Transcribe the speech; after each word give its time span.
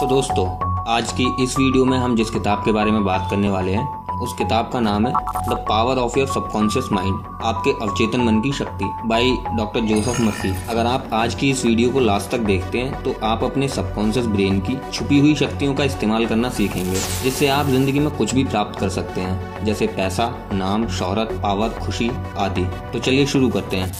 सो 0.00 0.06
so, 0.06 0.10
दोस्तों 0.10 0.84
आज 0.88 1.12
की 1.12 1.24
इस 1.42 1.54
वीडियो 1.58 1.84
में 1.84 1.96
हम 1.98 2.14
जिस 2.16 2.30
किताब 2.30 2.58
के 2.64 2.72
बारे 2.72 2.90
में 2.90 3.04
बात 3.04 3.26
करने 3.30 3.48
वाले 3.50 3.72
हैं 3.72 4.18
उस 4.20 4.32
किताब 4.38 4.70
का 4.72 4.80
नाम 4.80 5.06
है 5.06 5.12
the 5.48 5.56
power 5.68 5.98
of 5.98 6.18
your 6.18 6.28
subconscious 6.28 6.88
mind 6.92 7.42
आपके 7.42 7.70
अवचेतन 7.84 8.20
मन 8.20 8.40
की 8.40 8.52
शक्ति 8.52 8.84
बाई 9.06 9.32
डॉक्टर 9.56 9.80
जोसेफ 9.80 10.20
मर्फी 10.20 10.52
अगर 10.68 10.86
आप 10.86 11.10
आज 11.12 11.34
की 11.34 11.50
इस 11.50 11.64
वीडियो 11.64 11.90
को 11.90 12.00
लास्ट 12.00 12.30
तक 12.30 12.38
देखते 12.44 12.78
हैं 12.78 13.02
तो 13.02 13.14
आप 13.22 13.44
अपने 13.44 13.68
सबकॉन्शियस 13.68 14.26
ब्रेन 14.26 14.60
की 14.60 14.76
छुपी 14.92 15.18
हुई 15.18 15.34
शक्तियों 15.34 15.74
का 15.74 15.84
इस्तेमाल 15.84 16.26
करना 16.26 16.50
सीखेंगे 16.50 17.00
जिससे 17.22 17.48
आप 17.48 17.66
ज़िंदगी 17.66 17.98
में 17.98 18.10
कुछ 18.16 18.34
भी 18.34 18.44
प्राप्त 18.44 18.80
कर 18.80 18.88
सकते 18.88 19.20
हैं 19.20 19.64
जैसे 19.64 19.86
पैसा 19.96 20.32
नाम 20.52 20.88
शोहरत 20.88 21.38
पावर 21.42 21.78
खुशी 21.80 22.10
आदि। 22.38 22.64
तो 22.92 22.98
चलिए 22.98 23.26
शुरू 23.26 23.48
करते 23.48 23.76
हैं। 23.76 23.92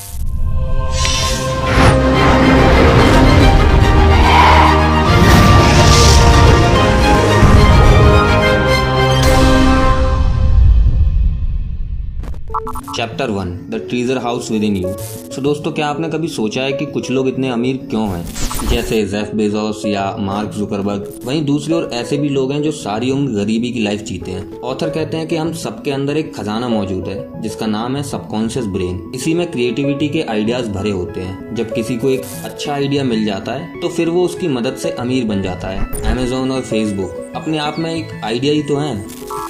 Chapter 13.00 13.30
one 13.30 13.50
the 13.70 13.74
treasure 13.88 14.18
house 14.18 14.50
within 14.64 14.74
you 14.76 14.88
सो 15.34 15.42
दोस्तों, 15.42 15.70
क्या 15.72 15.86
आपने 15.86 16.08
कभी 16.08 16.28
सोचा 16.28 16.62
है 16.62 16.72
कि 16.72 16.86
कुछ 16.86 17.10
लोग 17.10 17.28
इतने 17.28 17.50
अमीर 17.50 17.76
क्यों 17.90 18.08
हैं? 18.08 18.24
जैसे 18.70 19.02
जेफ 19.06 19.30
बेजोस 19.34 19.84
या 19.86 20.04
मार्क 20.20 20.50
जुकरबर्ग 20.50 21.20
वहीं 21.24 21.44
दूसरी 21.44 21.74
ओर 21.74 21.88
ऐसे 21.92 22.16
भी 22.16 22.28
लोग 22.28 22.52
हैं 22.52 22.62
जो 22.62 22.72
सारी 22.72 23.10
उम्र 23.10 23.32
गरीबी 23.34 23.70
की 23.72 23.82
लाइफ 23.82 24.02
जीते 24.02 24.30
हैं। 24.30 24.60
ऑथर 24.62 24.90
कहते 24.90 25.16
हैं 25.16 25.26
कि 25.28 25.36
हम 25.36 25.52
सबके 25.54 25.90
अंदर 25.90 26.16
एक 26.16 26.34
खजाना 26.36 26.68
मौजूद 26.68 27.08
है, 27.08 27.42
जिसका 27.42 27.66
नाम 27.66 27.96
है 27.96 28.02
सबकॉन्शियस 28.02 28.66
ब्रेन 28.66 29.00
इसी 29.14 29.34
में 29.34 29.50
क्रिएटिविटी 29.50 30.08
के 30.08 30.22
आइडियाज़ 30.24 30.68
भरे 30.68 30.90
होते 30.90 31.20
हैं। 31.20 31.54
जब 31.54 31.72
किसी 31.74 31.96
को 31.96 32.10
एक 32.10 32.24
अच्छा 32.44 32.72
आइडिया 32.74 33.04
मिल 33.04 33.24
जाता 33.26 33.52
है 33.52 33.80
तो 33.80 33.88
फिर 33.88 34.08
वो 34.08 34.24
उसकी 34.24 34.48
मदद 34.50 34.76
से 34.76 34.90
अमीर 34.98 35.24
बन 35.24 35.42
जाता 35.42 35.68
है। 35.68 36.12
अमेजोन 36.12 36.50
और 36.50 36.60
फेसबुक 36.62 37.32
अपने 37.36 37.58
आप 37.60 37.78
में 37.78 37.94
एक 37.94 38.20
आइडिया 38.24 38.52
ही 38.52 38.62
तो 38.62 38.76
है। 38.76 38.94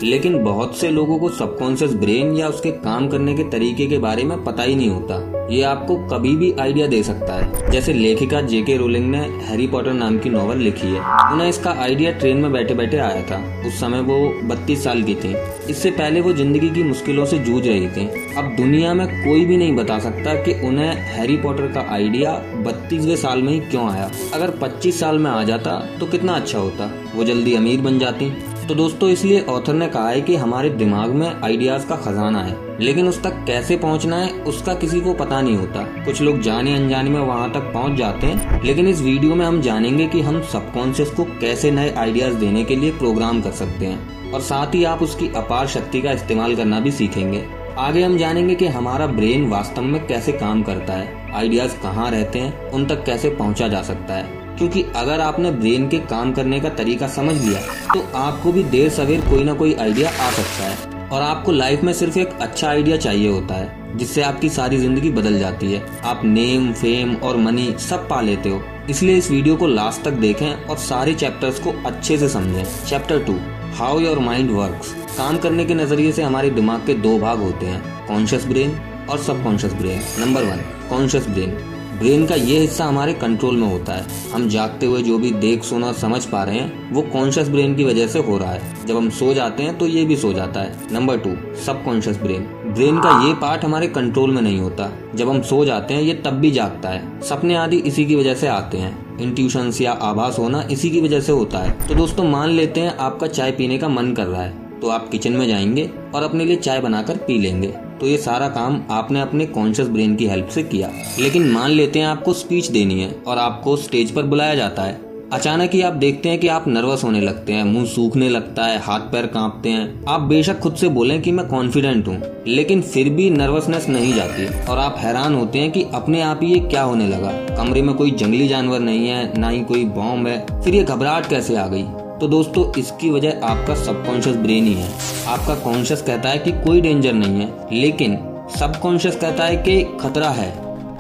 लेकिन 0.02 0.42
बहुत 0.44 0.76
से 0.76 0.90
लोगों 0.90 1.18
को 1.18 1.28
सबकॉन्शियस 1.28 1.92
ब्रेन 1.94 2.36
या 2.36 2.48
उसके 2.48 2.70
काम 2.70 3.08
करने 3.08 3.34
के 3.34 3.44
तरीके 3.50 3.86
के 3.86 3.98
बारे 3.98 4.22
में 4.24 4.42
पता 4.44 4.62
ही 4.62 4.74
नहीं 4.74 4.88
होता। 4.88 5.48
ये 5.50 5.62
आपको 5.62 5.96
कभी 6.08 6.34
भी 6.36 6.52
आइडिया 6.60 6.86
दे 6.86 7.02
सकता 7.02 7.34
है। 7.34 7.70
जैसे 7.70 7.92
लेखिका 7.92 8.40
जेके 8.40 8.76
रोलिंग 8.76 9.10
ने 9.10 9.18
हैरी 9.46 9.66
पॉटर 9.66 9.92
नाम 9.92 10.18
की 10.18 10.30
नॉवल 10.30 10.58
लिखी 10.58 10.86
है। 10.86 11.00
उन्हें 11.32 11.48
इसका 11.48 11.70
आइडिया 11.80 12.12
ट्रेन 12.12 12.36
में 12.36 12.52
बैठे 12.52 12.74
बैठे 12.74 12.98
आया 12.98 13.22
था। 13.22 13.38
उस 13.68 13.80
समय 13.80 14.00
वो 14.00 14.18
बत्तीस 14.44 14.84
साल 14.84 15.02
की 15.02 15.14
थी। 15.14 15.34
इससे 15.70 15.90
पहले 15.90 16.20
वो 16.20 16.32
ज़िंदगी 16.32 16.70
की 16.70 16.82
मुश्किलों 16.82 17.24
से 17.26 17.38
जूझ 17.38 17.66
रही 17.66 17.88
थी। 17.88 18.06
अब 18.38 18.54
दुनिया 18.56 18.94
में 18.94 19.06
कोई 19.08 19.44
भी 19.44 19.56
नहीं 19.56 19.74
बता 19.76 19.98
सकता 19.98 20.34
कि 20.34 20.54
उन्हें 20.68 20.94
हैरी 21.06 21.36
पॉटर 21.36 21.66
का 21.66 21.86
आइडिया 21.94 22.32
बत्तीसवे 22.64 23.16
साल 23.16 23.42
में 23.42 23.52
ही 23.52 23.58
क्यों 23.60 23.88
आया। 23.90 24.10
अगर 24.34 24.50
पच्चीस 24.58 25.00
साल 25.00 25.18
में 25.18 25.30
आ 25.30 25.42
जाता 25.42 25.78
तो 26.00 26.06
कितना 26.06 26.32
अच्छा 26.32 26.58
होता। 26.58 26.90
वो 27.14 27.24
जल्दी 27.24 27.54
अमीर 27.54 27.80
बन 27.80 27.98
जाती। 27.98 28.32
तो 28.70 28.74
दोस्तों, 28.74 29.08
इसलिए 29.08 29.40
ऑथर 29.50 29.72
ने 29.72 29.86
कहा 29.88 30.08
है 30.08 30.20
कि 30.20 30.34
हमारे 30.36 30.68
दिमाग 30.70 31.10
में 31.10 31.26
आइडियाज़ 31.44 31.86
का 31.86 31.96
खजाना 31.96 32.42
है, 32.42 32.78
लेकिन 32.80 33.08
उस 33.08 33.22
तक 33.22 33.42
कैसे 33.46 33.76
पहुँचना 33.76 34.16
है, 34.16 34.28
उसका 34.42 34.74
किसी 34.74 35.00
को 35.00 35.14
पता 35.14 35.40
नहीं 35.40 35.56
होता। 35.56 35.82
कुछ 36.04 36.20
लोग 36.22 36.40
जाने 36.40 36.74
अनजाने 36.74 37.10
में 37.10 37.18
वहाँ 37.20 37.50
तक 37.52 37.72
पहुँच 37.74 37.96
जाते 37.98 38.26
हैं, 38.26 38.62
लेकिन 38.64 38.88
इस 38.88 39.00
वीडियो 39.00 39.34
में 39.34 39.44
हम 39.46 39.60
जानेंगे 39.60 40.06
कि 40.06 40.20
हम 40.20 40.40
सबकॉन्शियस 40.42 41.10
को 41.10 41.24
कैसे 41.40 41.70
नए 41.70 41.90
आइडियाज़ 41.94 42.34
देने 42.34 42.64
के 42.64 42.76
लिए 42.76 42.90
प्रोग्राम 42.92 43.40
कर 43.42 43.50
सकते 43.52 43.86
हैं, 43.86 44.32
और 44.32 44.40
साथ 44.40 44.74
ही 44.74 44.84
आप 44.84 45.02
उसकी 45.02 45.28
अपार 45.36 45.66
शक्ति 45.66 46.00
का 46.00 46.12
इस्तेमाल 46.12 46.54
करना 46.56 46.80
भी 46.80 46.90
सीखेंगे। 46.92 47.44
आगे 47.78 48.02
हम 48.02 48.16
जानेंगे 48.18 48.54
कि 48.54 48.66
हमारा 48.68 49.06
ब्रेन 49.08 49.48
वास्तव 49.50 49.82
में 49.82 50.06
कैसे 50.06 50.32
काम 50.34 50.62
करता 50.62 50.92
है 50.92 51.32
आइडियाज़ 51.34 51.76
कहाँ 51.82 52.10
रहते 52.10 52.38
हैं, 52.38 52.70
उन 52.70 52.86
तक 52.86 53.04
कैसे 53.04 53.30
पहुँचा 53.30 53.68
जा 53.68 53.82
सकता 53.82 54.14
है। 54.14 54.49
क्योंकि 54.60 54.84
अगर 54.96 55.20
आपने 55.20 55.50
ब्रेन 55.50 55.88
के 55.88 55.98
काम 56.06 56.32
करने 56.32 56.60
का 56.60 56.68
तरीका 56.70 57.06
समझ 57.08 57.36
लिया 57.36 57.60
तो 57.94 58.00
आपको 58.18 58.52
भी 58.52 58.64
देर 58.66 58.88
सवेर 58.90 59.20
कोई 59.20 59.44
ना 59.44 59.52
कोई 59.54 59.74
आइडिया 59.76 60.10
आ 60.10 60.30
सकता 60.30 60.64
है। 60.64 61.08
और 61.08 61.22
आपको 61.22 61.52
लाइफ 61.52 61.82
में 61.82 61.92
सिर्फ़ 61.92 62.18
एक 62.18 62.32
अच्छा 62.40 62.68
आइडिया 62.68 62.96
चाहिए 62.96 63.28
होता 63.28 63.54
है, 63.54 63.96
जिससे 63.98 64.22
आपकी 64.22 64.48
सारी 64.48 64.76
ज़िंदगी 64.78 65.10
बदल 65.10 65.38
जाती 65.38 65.72
है। 65.72 65.82
आप 66.04 66.20
नेम, 66.24 66.72
फेम 66.72 67.14
और 67.16 67.36
मनी 67.36 67.74
सब 67.80 68.06
पा 68.08 68.20
लेते 68.20 68.48
हो। 68.48 68.60
इसलिए 68.90 69.16
इस 69.16 69.30
वीडियो 69.30 69.56
को 69.56 69.66
लास्ट 69.66 70.02
तक 70.02 70.12
देखें 70.20 70.52
और 70.54 70.76
सारे 70.78 71.14
चैप्टर्स 71.14 71.58
को 71.60 71.72
अच्छे 71.86 72.18
से 72.18 72.28
समझें। 72.28 72.64
Chapter 72.86 73.24
two, 73.24 73.38
how 73.74 73.98
your 74.00 74.18
mind 74.18 74.50
works. 74.50 74.94
काम 75.16 75.38
करने 75.38 75.64
के 75.64 75.74
नज़रिए 75.74 76.12
से 76.12 76.22
हमारे 76.22 76.50
दिमाग 76.50 76.86
के 76.86 76.94
दो 76.96 77.18
भाग 77.18 77.38
होते 77.38 77.66
हैं, 77.66 78.06
कॉन्शियस 78.06 78.46
ब्रेन 78.46 78.78
और 79.10 79.18
subconscious 79.18 79.72
brain. 79.72 80.00
Number 80.20 80.44
one, 80.44 80.64
conscious 80.90 81.26
brain. 81.28 81.58
Brain 82.00 82.26
का 82.26 82.34
ये 82.34 82.58
हिस्सा 82.58 82.84
हमारे 82.84 83.12
कंट्रोल 83.12 83.56
में 83.56 83.68
होता 83.68 83.92
है। 83.92 84.06
हम 84.32 84.48
जागते 84.48 84.86
हुए 84.86 85.02
जो 85.02 85.18
भी 85.18 85.30
देख, 85.30 85.64
सुना, 85.64 85.92
समझ 85.92 86.24
पा 86.24 86.44
रहे 86.44 86.54
हैं, 86.54 86.92
वो 86.92 87.02
कॉन्शियस 87.02 87.48
ब्रेन 87.48 87.74
की 87.74 87.84
वजह 87.84 88.06
से 88.06 88.18
हो 88.18 88.38
रहा 88.38 88.50
है। 88.50 88.86
जब 88.86 88.96
हम 88.96 89.10
सो 89.10 89.34
जाते 89.34 89.62
हैं 89.62 89.78
तो 89.78 89.86
ये 89.86 90.04
भी 90.04 90.16
सो 90.16 90.32
जाता 90.32 90.60
है। 90.60 90.76
Number 90.92 91.16
two 91.16 91.36
subconscious 91.84 92.16
brain 92.16 92.42
brain 92.74 92.98
का 92.98 93.28
ये 93.28 93.34
पार्ट 93.34 93.64
हमारे 93.64 93.86
कंट्रोल 93.86 94.30
में 94.30 94.42
नहीं 94.42 94.60
होता। 94.60 94.92
जब 95.14 95.28
हम 95.28 95.42
सो 95.42 95.64
जाते 95.64 95.94
हैं, 95.94 96.02
ये 96.02 96.14
तब 96.14 96.30
भी 96.30 96.50
जागता 96.50 96.88
है। 96.88 97.20
सपने 97.20 97.54
आदि 97.54 97.76
इसी 97.76 98.04
की 98.04 98.16
वजह 98.16 98.34
से 98.34 98.46
आते 98.46 98.78
हैं। 98.78 99.18
इंट्यूशन 99.18 99.72
या 99.80 99.92
आभास 99.92 100.38
होना 100.38 100.62
इसी 100.70 100.90
की 100.90 101.00
वजह 101.00 101.20
से 101.20 101.32
होता 101.32 101.58
है। 101.58 101.88
तो 101.88 101.94
दोस्तों, 101.94 102.24
मान 102.24 102.48
लेते 102.48 102.80
हैं, 102.80 102.96
आपका 102.96 103.26
चाय 103.26 103.50
पीने 103.50 103.78
का 103.78 103.88
मन 103.88 104.12
कर 104.12 104.26
रहा 104.26 104.42
है। 104.42 104.80
तो 104.80 104.88
आप 104.88 105.08
किचन 105.08 105.32
में 105.32 105.48
जाएँगे 105.48 105.90
और 106.14 106.22
अपने 106.22 106.44
लिए 106.44 106.56
चाय 106.56 106.80
बनाकर 106.80 107.16
पी 107.16 107.38
लेंगे। 107.38 107.89
तो 108.00 108.06
ये 108.06 108.16
सारा 108.16 108.48
काम 108.48 108.80
आपने 108.90 109.20
अपने 109.20 109.46
कॉन्शियस 109.46 109.88
ब्रेन 109.88 110.16
की 110.16 110.26
हेल्प 110.26 110.48
से 110.48 110.62
किया। 110.62 110.90
लेकिन 111.18 111.50
मान 111.50 111.70
लेते 111.70 111.98
हैं 111.98 112.06
आपको 112.06 112.32
स्पीच 112.32 112.66
देनी 112.68 113.00
है 113.00 113.14
और 113.26 113.38
आपको 113.38 113.76
स्टेज 113.76 114.10
पर 114.10 114.22
बुलाया 114.22 114.54
जाता 114.54 114.82
है। 114.82 114.98
अचानक 115.32 115.70
ही 115.74 115.80
आप 115.82 115.92
देखते 115.92 116.28
हैं 116.28 116.38
कि 116.38 116.48
आप 116.48 116.64
नर्वस 116.68 117.04
होने 117.04 117.20
लगते 117.20 117.52
हैं, 117.52 117.64
मुँह 117.64 117.84
सूखने 117.84 118.28
लगता 118.28 118.64
है, 118.64 118.78
हाथ 118.78 119.00
पैर 119.00 119.26
कांपते 119.26 119.68
हैं। 119.68 120.04
आप 120.08 120.20
बेशक 120.20 120.58
खुद 120.58 120.74
से 120.74 120.88
बोलें 120.88 121.20
कि 121.22 121.32
मैं 121.32 121.46
कॉन्फिडेंट 121.48 122.08
हूँ, 122.08 122.20
लेकिन 122.46 122.82
फिर 122.82 123.08
भी 123.08 123.28
नर्वसनेस 123.30 123.88
नहीं 123.88 124.12
जाती 124.14 124.46
और 124.66 124.78
आप 124.78 124.96
हैरान 124.98 125.34
होते 125.34 125.58
हैं 125.58 125.70
कि 125.70 125.86
अपने 125.94 126.20
आप 126.22 126.40
ही 126.42 126.52
ये 126.52 126.60
क्या 126.60 126.82
होने 126.82 127.08
लगा। 127.08 127.30
कमरे 127.56 127.82
में 127.82 127.94
कोई 127.94 128.10
जंगली 128.10 128.48
जानवर 128.48 128.80
नहीं 128.80 129.08
है, 129.08 129.38
ना 129.38 129.48
ही 129.48 129.60
कोई 129.62 129.84
बॉम्ब 129.84 130.26
है। 130.26 130.62
फिर 130.62 130.74
ये 130.74 130.84
घबराहट 130.84 131.26
कैसे 131.26 131.56
आ 131.56 131.66
गई? 131.66 131.84
तो 132.20 132.28
दोस्तों, 132.28 132.64
इसकी 132.78 133.10
वजह 133.10 133.40
आपका 133.42 133.74
सबकॉन्शियस 133.74 134.36
ब्रेन 134.36 134.64
ही 134.64 134.74
है। 134.74 134.88
आपका 135.28 135.54
कॉन्शियस 135.54 136.02
कहता 136.02 136.28
है 136.28 136.38
कि 136.38 136.52
कोई 136.52 136.80
डेंजर 136.80 137.12
नहीं 137.12 137.40
है, 137.40 137.66
लेकिन 137.72 138.16
सबकॉन्शियस 138.58 139.16
कहता 139.16 139.44
है 139.44 139.56
कि 139.56 139.82
खतरा 140.00 140.28
है। 140.28 140.52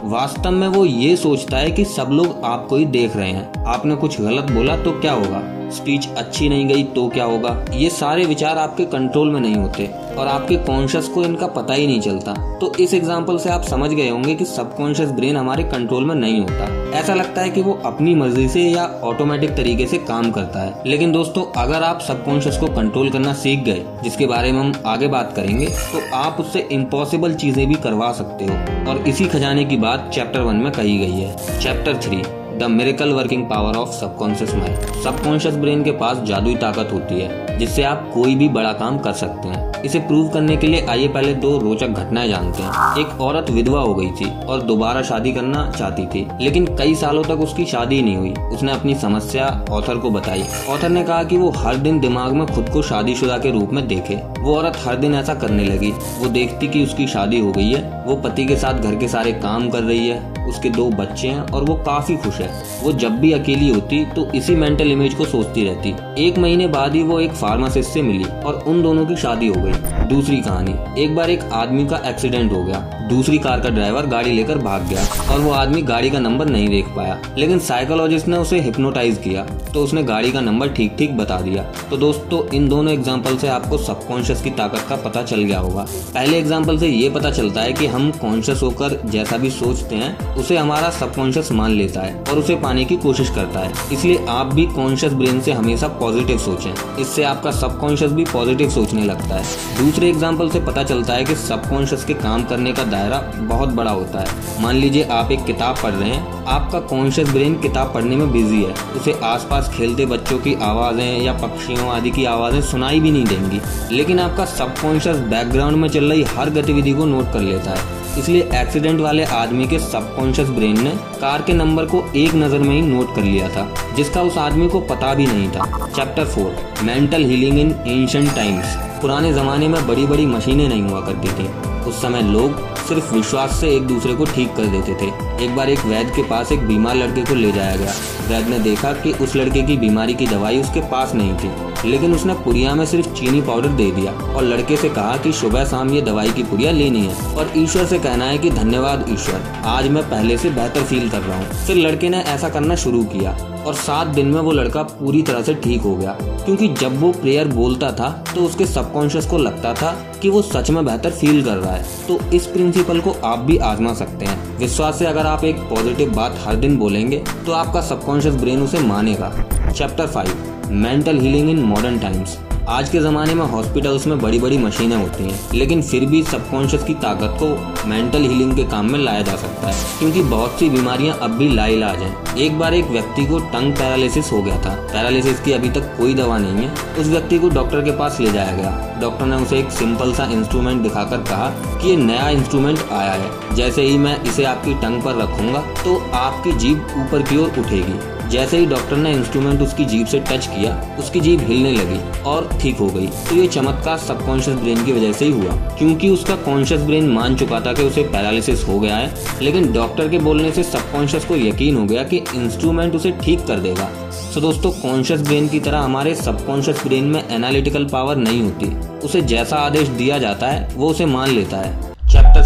वास्तव 0.04 0.50
में 0.50 0.68
वो 0.68 0.84
ये 0.84 1.16
सोचता 1.16 1.56
है 1.56 1.70
कि 1.70 1.84
सब 1.84 2.08
लोग 2.10 2.40
आपको 2.44 2.76
ही 2.76 2.84
देख 2.84 3.16
रहे 3.16 3.30
हैं। 3.30 3.64
आपने 3.64 3.94
कुछ 3.94 4.20
गलत 4.20 4.50
बोला 4.50 4.76
तो 4.76 5.00
क्या 5.00 5.12
होगा? 5.12 5.42
स्पीच 5.72 6.08
अच्छी 6.08 6.48
नहीं 6.48 6.66
गई 6.68 6.82
तो 6.84 7.06
क्या 7.08 7.24
होगा? 7.24 7.56
ये 7.72 7.88
सारे 7.90 8.24
विचार 8.24 8.58
आपके 8.58 8.84
कंट्रोल 8.86 9.30
में 9.30 9.40
नहीं 9.40 9.54
होते 9.54 9.86
और 10.16 10.28
आपके 10.28 10.56
कॉन्शियस 10.58 11.08
को 11.08 11.24
इनका 11.24 11.46
पता 11.48 11.74
ही 11.74 11.86
नहीं 11.86 12.00
चलता। 12.00 12.34
तो 12.58 12.72
इस 12.80 12.94
एग्ज़ाम्पल 12.94 13.38
से 13.38 13.50
आप 13.50 13.62
समझ 13.62 13.90
गए 13.90 14.08
होंगे 14.08 14.34
कि 14.34 14.44
सबकॉन्शियस 14.44 15.10
ब्रेन 15.10 15.36
हमारे 15.36 15.62
कंट्रोल 15.64 16.04
में 16.04 16.14
नहीं 16.14 16.40
होता। 16.40 16.98
ऐसा 16.98 17.14
लगता 17.14 17.42
है 17.42 17.50
कि 17.50 17.62
वो 17.62 17.72
अपनी 17.84 18.14
मर्ज़ी 18.14 18.48
से 18.48 18.62
या 18.62 18.84
ऑटोमेटिक 19.04 19.50
तरीके 19.56 19.86
से 19.86 19.98
काम 20.00 20.30
करता 20.30 20.62
है। 20.62 20.82
लेकिन 20.86 21.12
दोस्तों, 21.12 21.44
अगर 21.56 21.82
आप 21.82 22.00
सबकॉन्शियस 22.00 22.56
को 22.56 22.66
कंट्रोल 22.66 23.10
करना 23.10 23.32
सीख 23.34 23.62
गए, 23.64 23.84
जिसके 24.02 24.26
बारे 24.26 24.52
में 24.52 24.60
हम 24.60 24.72
आगे 24.86 25.08
बात 25.08 25.32
करेंगे 25.36 25.66
तो 25.66 26.00
आप 26.16 26.40
उससे 26.40 26.66
इम्पॉसिबल 26.72 27.34
चीज़ें 27.34 27.66
भी 27.68 27.74
करवा 27.76 28.12
सकते 28.12 28.44
हो। 28.44 28.90
और 28.90 29.04
इसी 29.08 29.26
खजाने 29.26 29.64
की 29.64 29.76
बात 29.76 30.10
चैप्टर 30.14 30.40
वन 30.40 30.56
में 30.56 30.70
कही 30.72 30.98
गई 30.98 31.20
है। 31.20 31.60
Chapter 31.60 31.96
three 31.98 32.22
the 32.60 32.62
miracle 32.62 33.12
working 33.12 33.44
power 33.46 33.76
of 33.76 33.90
subconscious 33.90 34.54
mind. 34.54 34.76
Subconscious 35.04 35.54
brain 35.54 35.84
के 35.84 35.90
पास 35.90 36.16
जादुई 36.16 36.54
ताकत 36.54 36.88
होती 36.92 37.20
है, 37.20 37.58
जिससे 37.58 37.82
आप 37.82 38.10
कोई 38.14 38.34
भी 38.34 38.48
बड़ा 38.48 38.72
काम 38.72 38.98
कर 38.98 39.12
सकते 39.12 39.48
हैं। 39.48 39.82
इसे 39.82 39.98
प्रूव 39.98 40.28
करने 40.28 40.56
के 40.56 40.66
लिए 40.66 40.86
आइए 40.86 41.08
पहले 41.08 41.34
दो 41.34 41.58
रोचक 41.58 41.88
घटनाएँ 41.88 42.28
जानते 42.28 42.62
हैं। 42.62 43.00
एक 43.00 43.20
औरत 43.20 43.50
विधवा 43.50 43.80
हो 43.80 43.94
गई 43.94 44.10
थी 44.10 44.40
और 44.40 44.62
दोबारा 44.62 45.02
शादी 45.02 45.32
करना 45.32 45.70
चाहती 45.78 46.06
थी, 46.06 46.28
लेकिन 46.40 46.66
कई 46.76 46.94
सालों 46.94 47.22
तक 47.22 47.40
उसकी 47.40 47.64
शादी 47.64 48.02
नहीं 48.02 48.16
हुई। 48.16 48.30
उसने 48.30 48.72
अपनी 48.72 48.94
समस्या 48.94 49.64
ऑथर 49.70 49.96
को 49.96 50.10
बताई। 50.10 50.44
ऑथर 50.68 50.88
ने 50.88 51.04
कहा 51.04 51.22
कि 51.24 51.36
वो 51.36 51.50
हर 51.50 51.76
दिन 51.76 52.00
दिमाग 52.00 52.32
में 52.32 52.46
खुद 52.46 52.68
को 52.68 52.82
शादीशुदा 52.82 53.38
के 53.38 53.50
रूप 53.50 53.70
में 53.72 53.88
देखे। 53.88 54.14
वो 54.14 54.56
औरत 54.56 54.78
हर 54.86 54.96
दिन 54.96 55.14
ऐसा 55.14 55.34
करने 55.34 55.64
लगी। 55.64 55.90
वो 55.90 56.28
देखती 56.28 56.68
कि 56.68 56.84
उसकी 56.84 57.06
शादी 57.06 57.40
हो 57.40 57.52
गई 57.52 57.72
है। 57.72 58.04
वो 58.06 58.16
पति 58.16 58.44
के 58.44 58.56
साथ 58.56 58.74
घर 58.74 58.94
के 58.94 59.08
सारे 59.08 59.32
काम 59.32 59.68
कर 59.68 59.82
रही 59.82 60.08
है। 60.08 60.40
उसके 60.40 60.70
दो 60.70 60.90
बच्चे 60.90 61.28
हैं 61.28 61.40
और 61.40 61.64
वो 61.64 61.74
काफ़ी 61.74 62.16
खुश 62.16 62.40
है। 62.40 62.49
वो 62.82 62.92
जब 62.92 63.18
भी 63.18 63.32
अकेली 63.32 63.68
होती 63.68 64.04
तो 64.06 64.26
इसी 64.32 64.54
मेंटल 64.54 64.90
इमेज 64.92 65.14
को 65.14 65.24
सोचती 65.24 65.64
रहती। 65.64 65.94
एक 66.18 66.38
महीने 66.38 66.66
बाद 66.68 66.94
ही 66.94 67.02
वो 67.02 67.20
एक 67.20 67.32
फार्मासिस्ट 67.32 67.90
से 67.90 68.02
मिली 68.02 68.24
और 68.24 68.64
उन 68.66 68.82
दोनों 68.82 69.06
की 69.06 69.16
शादी 69.16 69.46
हो 69.46 69.62
गई। 69.62 70.06
दूसरी 70.08 70.36
कहानी, 70.36 71.02
एक 71.02 71.14
बार 71.14 71.30
एक 71.30 71.42
आदमी 71.52 71.86
का 71.86 72.02
एक्सीडेंट 72.06 72.52
हो 72.52 72.62
गया। 72.64 72.99
दूसरी 73.10 73.38
कार 73.38 73.60
का 73.60 73.70
ड्राइवर 73.70 74.06
गाड़ी 74.06 74.32
लेकर 74.32 74.58
भाग 74.58 74.88
गया 74.88 75.04
और 75.32 75.40
वो 75.40 75.50
आदमी 75.52 75.82
गाड़ी 75.82 76.10
का 76.10 76.18
नंबर 76.18 76.48
नहीं 76.48 76.68
देख 76.68 76.88
पाया। 76.96 77.18
लेकिन 77.38 77.58
साइकोलॉजिस्ट 77.60 78.28
ने 78.28 78.36
उसे 78.38 78.60
हिप्नोटाइज 78.60 79.18
किया 79.18 79.44
तो 79.74 79.82
उसने 79.84 80.02
गाड़ी 80.02 80.30
का 80.32 80.40
नंबर 80.40 80.68
ठीक 80.70 80.94
ठीक 80.98 81.16
बता 81.16 81.40
दिया। 81.40 81.62
तो 81.90 81.96
दोस्तों, 81.96 82.42
इन 82.48 82.68
दोनों 82.68 82.92
एग्ज़ाम्पल 82.92 83.36
से 83.38 83.48
आपको 83.48 83.78
सबकॉन्शियस 83.78 84.42
की 84.42 84.50
ताकत 84.52 84.86
का 84.88 84.96
पता 84.98 85.22
चल 85.22 85.40
गया 85.40 85.58
होगा। 85.58 85.82
पहले 86.14 86.38
एग्ज़ाम्पल 86.38 86.78
से 86.78 86.88
ये 86.88 87.08
पता 87.10 87.30
चलता 87.30 87.60
है 87.60 87.72
कि 87.72 87.86
हम 87.86 88.10
कॉन्शियस 88.12 88.62
होकर 88.62 89.00
जैसा 89.06 89.36
भी 89.36 89.50
सोचते 89.50 89.96
हैं, 89.96 90.34
उसे 90.34 90.56
हमारा 90.56 90.90
सबकॉन्शियस 90.90 91.52
मान 91.52 91.70
लेता 91.72 92.00
है 92.00 92.14
और 92.22 92.38
उसे 92.38 92.56
पाने 92.56 92.84
की 92.84 92.96
कोशिश 92.98 93.30
करता 93.30 93.60
है। 93.60 93.72
इसलिए 93.92 94.24
आप 94.28 94.54
भी 94.54 94.66
कॉन्शियस 94.68 95.12
ब्रेन 95.12 95.40
से 95.40 95.52
हमेशा 95.52 95.88
पॉजिटिव 96.00 96.38
सोचें। 96.38 97.00
इससे 97.00 97.24
आपका 97.24 97.50
सबकॉन्शियस 97.52 98.12
भी 98.12 98.24
पॉजिटिव 98.32 98.70
सोचने 98.70 99.04
लगता 99.04 99.34
है। 99.34 99.44
दूसरे 99.78 100.08
एग्ज़ाम्पल 100.08 100.50
से 100.50 100.60
पता 100.62 100.82
चलता 100.84 101.14
है 101.14 101.24
कि 101.24 101.34
सबकॉन्शियस 101.38 102.04
के 102.04 102.14
काम 102.16 102.44
करने 102.44 102.72
का 102.72 102.84
दायरा 103.00 103.18
बहुत 103.46 103.68
बड़ा 103.70 103.90
होता 103.90 104.20
है। 104.20 104.62
मान 104.62 104.76
लीजिए 104.76 105.04
आप 105.10 105.30
एक 105.32 105.44
किताब 105.44 105.76
पढ़ 105.82 105.92
रहे 105.92 106.08
हैं। 106.08 106.44
आपका 106.46 106.80
कॉन्शियस 106.88 107.28
ब्रेन 107.28 107.54
किताब 107.60 107.92
पढ़ने 107.94 108.16
में 108.16 108.32
बिज़ी 108.32 108.62
है। 108.62 108.74
उसे 108.96 109.12
आसपास 109.24 109.70
खेलते 109.74 110.06
बच्चों 110.06 110.38
की 110.38 110.54
आवाज़ें 110.62 111.22
या 111.22 111.32
पक्षियों 111.38 111.88
आदि 111.90 112.10
की 112.10 112.24
आवाज़ें 112.24 112.60
सुनाई 112.62 113.00
भी 113.00 113.10
नहीं 113.10 113.24
देंगी। 113.26 113.60
लेकिन 113.96 114.18
आपका 114.20 114.44
सबकॉन्शियस 114.46 115.16
बैकग्राउंड 115.30 115.76
में 115.76 115.88
चल 115.88 116.10
रही 116.12 116.22
हर 116.30 116.50
गतिविधि 116.50 116.92
को 116.92 117.04
नोट 117.04 117.32
कर 117.32 117.40
लेता 117.40 117.70
है। 117.70 117.98
इसलिए 118.18 118.48
एक्सीडेंट 118.54 119.00
वाले 119.00 119.24
आदमी 119.24 119.66
के 119.68 119.78
सबकॉन्शियस 119.78 120.48
ब्रेन 120.50 120.82
ने 120.82 120.90
कार 121.20 121.42
के 121.42 121.52
नंबर 121.52 121.84
को 121.84 122.04
एक 122.16 122.34
नज़र 122.34 122.58
में 122.58 122.74
ही 122.74 122.80
नोट 122.82 123.14
कर 123.16 123.22
लिया 123.22 123.48
था, 123.48 123.66
जिसका 123.96 124.22
उस 124.22 124.38
आदमी 124.38 124.68
को 124.68 124.80
पता 124.90 125.14
भी 125.14 125.26
नहीं 125.26 125.48
था। 125.48 125.88
Chapter 125.88 126.24
four 126.26 126.84
mental 126.84 127.24
healing 127.24 127.58
in 127.58 127.74
ancient 127.86 128.34
times 128.34 128.76
पुराने 129.02 129.32
जमाने 129.32 129.68
में 129.68 129.86
बड़ी 129.86 130.06
बड़ी 130.06 130.26
मशीनें 130.26 130.68
नहीं 130.68 130.82
हुआ 130.82 131.00
करती 131.00 131.28
थी। 131.28 131.48
उस 131.80 132.00
समय 132.02 132.22
लोग 132.22 132.68
सिर्फ़ 132.78 133.14
विश्वास 133.14 133.54
से 133.60 133.68
एक 133.70 133.86
दूसरे 133.86 134.14
को 134.14 134.24
ठीक 134.24 134.54
कर 134.56 134.66
देते 134.66 134.94
थे। 134.96 135.08
एक 135.44 135.54
बार 135.56 135.70
एक 135.70 135.84
वैद्य 135.84 136.12
के 136.16 136.22
पास 136.28 136.52
एक 136.52 136.66
बीमार 136.66 136.96
लड़के 136.96 137.24
को 137.24 137.34
ले 137.34 137.52
जाया 137.52 137.76
गया। 137.76 137.92
वैद्य 138.28 138.50
ने 138.50 138.58
देखा 138.58 138.92
कि 138.92 139.12
उस 139.14 139.36
लड़के 139.36 139.62
की 139.62 139.76
बीमारी 139.76 140.14
की 140.14 140.26
दवाई 140.26 140.60
उसके 140.60 140.80
पास 140.90 141.14
नहीं 141.14 141.34
थी, 141.34 141.50
लेकिन 141.90 142.14
उसने 142.14 142.34
पुरिया 142.34 142.74
में 142.74 142.84
सिर्फ़ 142.86 143.12
चीनी 143.14 143.40
पाउडर 143.42 143.68
दे 143.70 143.90
दिया 143.90 144.12
और 144.12 144.42
लड़के 144.44 144.76
से 144.76 144.88
कहा 144.88 145.16
कि 145.16 145.32
सुबह 145.32 145.64
शाम 145.64 145.90
ये 145.90 146.02
दवाई 146.02 146.30
की 146.30 146.42
पुरिया 146.42 146.72
लेनी 146.72 147.04
है 147.06 147.36
और 147.36 147.52
ईश्वर 147.56 147.86
से 147.86 147.98
कहना 147.98 148.24
है 148.24 148.38
कि 148.38 148.50
धन्यवाद 148.50 149.06
ईश्वर, 149.10 149.40
आज 149.66 149.88
मैं 149.88 150.02
पहले 150.10 150.38
से 150.38 150.50
बेहतर 150.50 150.82
फील 150.82 151.08
कर 151.10 151.20
रहा 151.20 151.38
हूँ। 151.38 151.66
फिर 151.66 151.76
लड़के 151.76 152.08
ने 152.08 152.20
ऐसा 152.24 152.48
करना 152.48 152.74
शुरू 152.76 153.02
किया। 153.06 153.36
और 153.66 153.74
सात 153.74 154.06
दिन 154.06 154.26
में 154.26 154.40
वो 154.40 154.52
लड़का 154.52 154.82
पूरी 154.82 155.22
तरह 155.22 155.42
से 155.42 155.54
ठीक 155.54 155.82
हो 155.82 155.94
गया। 155.96 156.16
क्योंकि 156.44 156.68
जब 156.70 157.00
वो 157.00 157.12
प्रेयर 157.12 157.48
बोलता 157.48 157.90
था 157.92 158.10
तो 158.34 158.40
उसके 158.40 158.66
सबकॉन्शियस 158.66 159.26
को 159.26 159.38
लगता 159.38 159.74
था 159.74 159.90
कि 160.22 160.28
वो 160.28 160.42
सच 160.42 160.70
में 160.70 160.84
बेहतर 160.84 161.10
फील 161.10 161.42
कर 161.44 161.56
रहा 161.56 161.74
है। 161.74 161.86
तो 162.08 162.18
इस 162.36 162.46
प्रिंसिपल 162.46 163.00
को 163.00 163.14
आप 163.24 163.38
भी 163.38 163.56
आजमा 163.58 163.94
सकते 163.94 164.26
हैं। 164.26 164.58
विश्वास 164.58 164.98
से 164.98 165.06
अगर 165.06 165.26
आप 165.26 165.44
एक 165.44 165.60
पॉजिटिव 165.70 166.14
बात 166.14 166.38
हर 166.44 166.56
दिन 166.56 166.76
बोलेंगे 166.76 167.22
तो 167.46 167.52
आपका 167.52 167.80
सबकॉन्शियस 167.80 168.34
ब्रेन 168.34 168.62
उसे 168.62 168.78
मानेगा। 168.78 169.32
Chapter 169.70 170.06
five 170.06 170.68
mental 170.72 171.18
healing 171.18 171.50
in 171.50 171.62
modern 171.64 171.98
times 171.98 172.38
आज 172.70 172.88
के 172.88 172.98
ज़माने 173.00 173.34
में 173.34 173.44
हॉस्पिटल्स 173.44 174.06
में 174.06 174.18
बड़ी 174.18 174.38
बड़ी 174.38 174.58
मशीनें 174.58 174.94
होती 174.96 175.24
हैं, 175.24 175.38
लेकिन 175.54 175.80
फिर 175.82 176.04
भी 176.06 176.22
सबकॉन्शियस 176.22 176.82
की 176.84 176.94
ताकत 176.94 177.36
को 177.40 177.88
मेंटल 177.88 178.22
हीलिंग 178.22 178.54
के 178.56 178.64
काम 178.64 178.90
में 178.92 178.98
लाया 178.98 179.22
जा 179.22 179.34
सकता 179.36 179.68
है, 179.68 179.98
क्योंकि 179.98 180.22
बहुत 180.24 180.58
सी 180.58 180.68
बीमारियाँ 180.70 181.16
अब 181.18 181.30
भी 181.30 181.48
लाइलाज 181.48 182.02
हैं। 182.02 182.36
एक 182.36 182.58
बार 182.58 182.74
एक 182.74 182.90
व्यक्ति 182.90 183.24
को 183.26 183.38
टंग 183.54 183.72
पैरालिसिस 183.72 184.30
हो 184.32 184.42
गया 184.42 184.60
था 184.64 184.74
पैरालिसिस 184.92 185.40
की 185.40 185.52
अभी 185.52 185.70
तक 185.70 185.90
कोई 185.96 186.14
दवा 186.14 186.38
नहीं 186.38 186.66
है, 186.66 186.70
उस 186.94 187.06
व्यक्ति 187.06 187.38
को 187.38 187.48
डॉक्टर 187.48 187.84
के 187.84 187.96
पास 187.98 188.20
ले 188.20 188.30
जाया 188.30 188.56
गया। 188.56 188.98
डॉक्टर 189.00 189.26
ने 189.26 189.36
उसे 189.36 189.58
एक 189.58 189.70
सिंपल 189.72 190.12
सा 190.12 190.24
इंस्ट्रूमेंट 190.32 190.82
दिखाकर 190.82 191.24
कहा 191.24 191.50
कि 191.74 191.88
ये 191.88 191.96
नया 191.96 192.28
इंस्ट्रूमेंट 192.30 192.88
आया 192.92 193.12
है, 193.12 193.56
जैसे 193.56 193.82
ही 193.82 193.98
मैं 193.98 194.20
इसे 194.22 194.44
आपकी 194.44 194.74
टंग 194.76 195.02
पर 195.02 195.22
रखूँगा 195.22 195.64
तो 195.84 195.98
आपकी 196.16 196.52
जीभ 196.58 196.96
ऊपर 196.98 197.22
की 197.22 197.36
ओर 197.36 197.58
उठेगी। 197.58 197.98
जैसे 198.30 198.58
ही 198.58 198.66
डॉक्टर 198.66 198.96
ने 198.96 199.12
इंस्ट्रूमेंट 199.12 199.60
उसकी 199.60 199.84
जीभ 199.84 200.06
से 200.06 200.18
टच 200.20 200.46
किया, 200.46 200.74
उसकी 200.98 201.20
जीभ 201.20 201.40
हिलने 201.40 201.72
लगी 201.72 201.98
और 202.22 202.48
ठीक 202.60 202.76
हो 202.76 202.86
गई। 202.86 203.06
तो 203.28 203.36
ये 203.36 203.46
चमत्कार 203.48 203.98
सबकॉन्शियस 203.98 204.56
ब्रेन 204.56 204.84
की 204.84 204.92
वजह 204.92 205.12
से 205.12 205.24
ही 205.24 205.32
हुआ। 205.32 205.56
क्योंकि 205.78 206.08
उसका 206.08 206.36
कॉन्शियस 206.36 206.80
ब्रेन 206.80 207.08
मान 207.08 207.36
चुका 207.36 207.60
था 207.60 207.72
कि 207.72 207.82
उसे 207.82 208.02
पैरालिसिस 208.02 208.66
हो 208.68 208.78
गया 208.80 208.96
है, 208.96 209.14
लेकिन 209.42 209.72
डॉक्टर 209.72 210.08
के 210.08 210.18
बोलने 210.18 210.52
से 210.52 210.62
सबकॉन्शियस 210.62 211.24
को 211.24 211.36
यकीन 211.36 211.76
हो 211.76 211.84
गया 211.84 212.04
कि 212.04 212.16
इंस्ट्रूमेंट 212.16 212.94
उसे 212.94 213.10
ठीक 213.22 213.46
कर 213.46 213.58
देगा। 213.58 213.90
तो 214.34 214.40
दोस्तों, 214.40 214.70
कॉन्शियस 214.72 215.20
ब्रेन 215.20 215.48
की 215.48 215.60
तरह 215.60 215.78
हमारे 215.78 216.14
सबकॉन्शियस 216.14 216.82
ब्रेन 216.86 217.04
में 217.04 217.22
एनालिटिकल 217.28 217.84
पावर 217.84 218.16
नहीं 218.16 218.42
होती। 218.42 218.66
उसे 218.98 219.22
जैसा 219.22 219.56
आदेश 219.56 219.88
दिया 219.88 220.18
जाता 220.18 220.46
है, 220.46 220.68
वो 220.76 220.88
उसे 220.88 221.06
मान 221.06 221.30
लेता 221.30 221.56
है। 221.56 221.89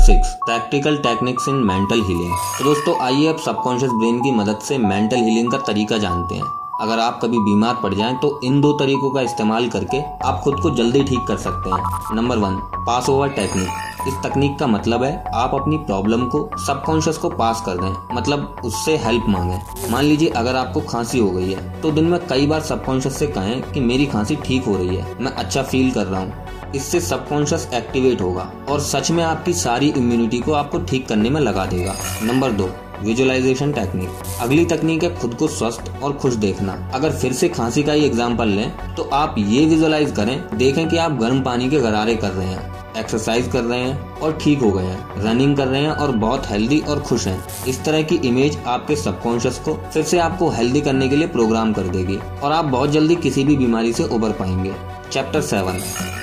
Six 0.07 0.33
practical 0.37 0.97
techniques 1.03 1.47
in 1.49 1.55
mental 1.67 2.01
healing 2.01 2.33
तो 2.59 2.65
दोस्तों, 2.65 2.97
आइए 3.03 3.27
अब 3.27 3.37
सबकॉन्शियस 3.37 3.93
ब्रेन 3.93 4.21
की 4.23 4.31
मदद 4.33 4.59
से 4.63 4.77
मेंटल 4.79 5.17
हीलिंग 5.19 5.51
का 5.53 5.59
तरीका 5.67 5.99
जानते 5.99 6.35
हैं। 6.35 6.45
अगर 6.81 6.99
आप 6.99 7.19
कभी 7.23 7.39
बीमार 7.41 7.75
पड़ 7.83 7.93
जाएँ 7.95 8.17
तो 8.23 8.41
इन 8.45 8.61
दो 8.61 8.73
तरीकों 8.79 9.11
का 9.11 9.21
इस्तेमाल 9.21 9.69
करके 9.71 10.01
आप 10.25 10.41
खुद 10.45 10.61
को 10.61 10.71
जल्दी 10.73 11.03
ठीक 11.03 11.27
कर 11.29 11.37
सकते 11.39 11.71
हैं। 11.71 12.17
Number 12.17 12.39
one 12.39 12.61
pass 12.87 13.09
over 13.09 13.29
technique 13.31 14.09
इस 14.09 14.15
तकनीक 14.25 14.59
का 14.59 14.67
मतलब 14.67 15.03
है, 15.03 15.13
आप 15.35 15.55
अपनी 15.55 15.77
प्रॉब्लम 15.81 16.27
को 16.29 16.49
सबकॉन्शियस 16.59 17.19
को 17.19 17.29
पास 17.33 17.63
कर 17.67 17.79
दें। 17.79 18.17
मतलब 18.17 18.61
उससे 18.65 18.97
हेल्प 18.99 19.25
मांगे। 19.29 19.59
मान 19.91 20.05
लीजिए, 20.05 20.29
अगर 20.31 20.57
आपको 20.57 20.81
खांसी 20.83 21.19
हो 21.19 21.31
गई 21.31 21.53
है 21.53 21.81
तो 21.81 21.91
दिन 21.93 22.05
में 22.05 22.21
कई 22.29 22.47
बार 22.47 22.61
सबकॉन्शियस 22.63 23.19
से 23.19 23.27
कहें 23.29 23.61
कि 23.73 23.81
मेरी 23.83 24.07
खांसी 24.07 24.37
ठीक 24.39 24.65
हो 24.65 24.77
रही 24.77 24.97
है, 24.97 25.17
मैं 25.21 25.33
अच्छा 25.33 25.63
फील 25.65 25.91
कर 25.91 26.07
रहा 26.07 26.21
हूँ। 26.21 26.33
इससे 26.75 27.01
सबकॉन्शियस 27.01 27.69
एक्टिवेट 27.75 28.21
होगा 28.21 28.51
और 28.69 28.81
सच 28.83 29.11
में 29.11 29.23
आपकी 29.25 29.53
सारी 29.55 29.89
इम्यूनिटी 29.89 30.41
को 30.41 30.53
आपको 30.55 30.79
ठीक 30.81 31.07
करने 31.09 31.31
में 31.31 31.41
लगा 31.41 31.67
देगा। 31.67 31.95
नंबर 32.23 32.53
दो 32.53 32.71
विजुअलाइजेशन 33.01 33.73
टेक्निक 33.73 34.41
अगली 34.41 34.65
तकनीक 34.67 35.03
है 35.05 35.15
खुद 35.17 35.35
को 35.35 35.49
स्वस्थ 35.49 35.91
और 36.03 36.13
खुश 36.15 36.35
देखना। 36.37 36.73
अगर 36.95 37.13
फिर 37.13 37.33
से 37.33 37.49
खांसी 37.49 37.83
का 37.83 37.93
ही 37.93 38.05
एग्ज़ाम्पल 38.05 38.49
लें 38.49 38.95
तो 38.97 39.09
आप 39.15 39.35
ये 39.39 39.65
विजुअलाइज 39.67 40.13
करें, 40.17 40.57
देखें 40.57 40.89
कि 40.89 40.97
आप 40.99 41.19
गर्म 41.19 41.43
पानी 41.43 41.69
के 41.71 41.81
गरारे 41.81 42.15
कर 42.17 42.31
रहे 42.31 42.47
हैं 42.47 42.73
एक्सरसाइज 42.97 43.49
कर 43.53 43.63
रहे 43.63 43.79
हैं 43.81 44.19
और 44.19 44.39
ठीक 44.43 44.59
हो 44.59 44.71
गए 44.73 44.83
हैं 44.83 45.23
रनिंग 45.23 45.57
कर 45.57 45.67
रहे 45.67 45.81
हैं 45.83 45.91
और 45.91 46.11
बहुत 46.17 46.47
हेल्दी 46.47 46.79
और 46.81 47.01
खुश 47.01 47.27
हैं। 47.27 47.67
इस 47.69 47.83
तरह 47.85 48.03
की 48.03 48.17
इमेज 48.25 48.59
आपके 48.67 48.97
सबकॉन्शियस 48.97 49.59
को 49.59 49.75
फिर 49.85 50.03
से 50.03 50.19
आपको 50.21 50.49
हेल्दी 50.51 50.81
करने 50.81 51.09
के 51.09 51.17
लिए 51.17 51.29
प्रोग्राम 51.29 51.73
कर 51.73 51.89
देगी 51.89 52.17
और 52.17 52.53
आप 52.53 52.65
बहुत 52.67 52.91
जल्दी 52.91 53.17
किसी 53.17 53.45
भी 53.45 53.57
बीमारी 53.57 53.93
से 53.93 54.05
उबर 54.07 54.33
पाएँगे। 54.33 54.75
Chapter 55.15 55.41
seven 55.41 55.77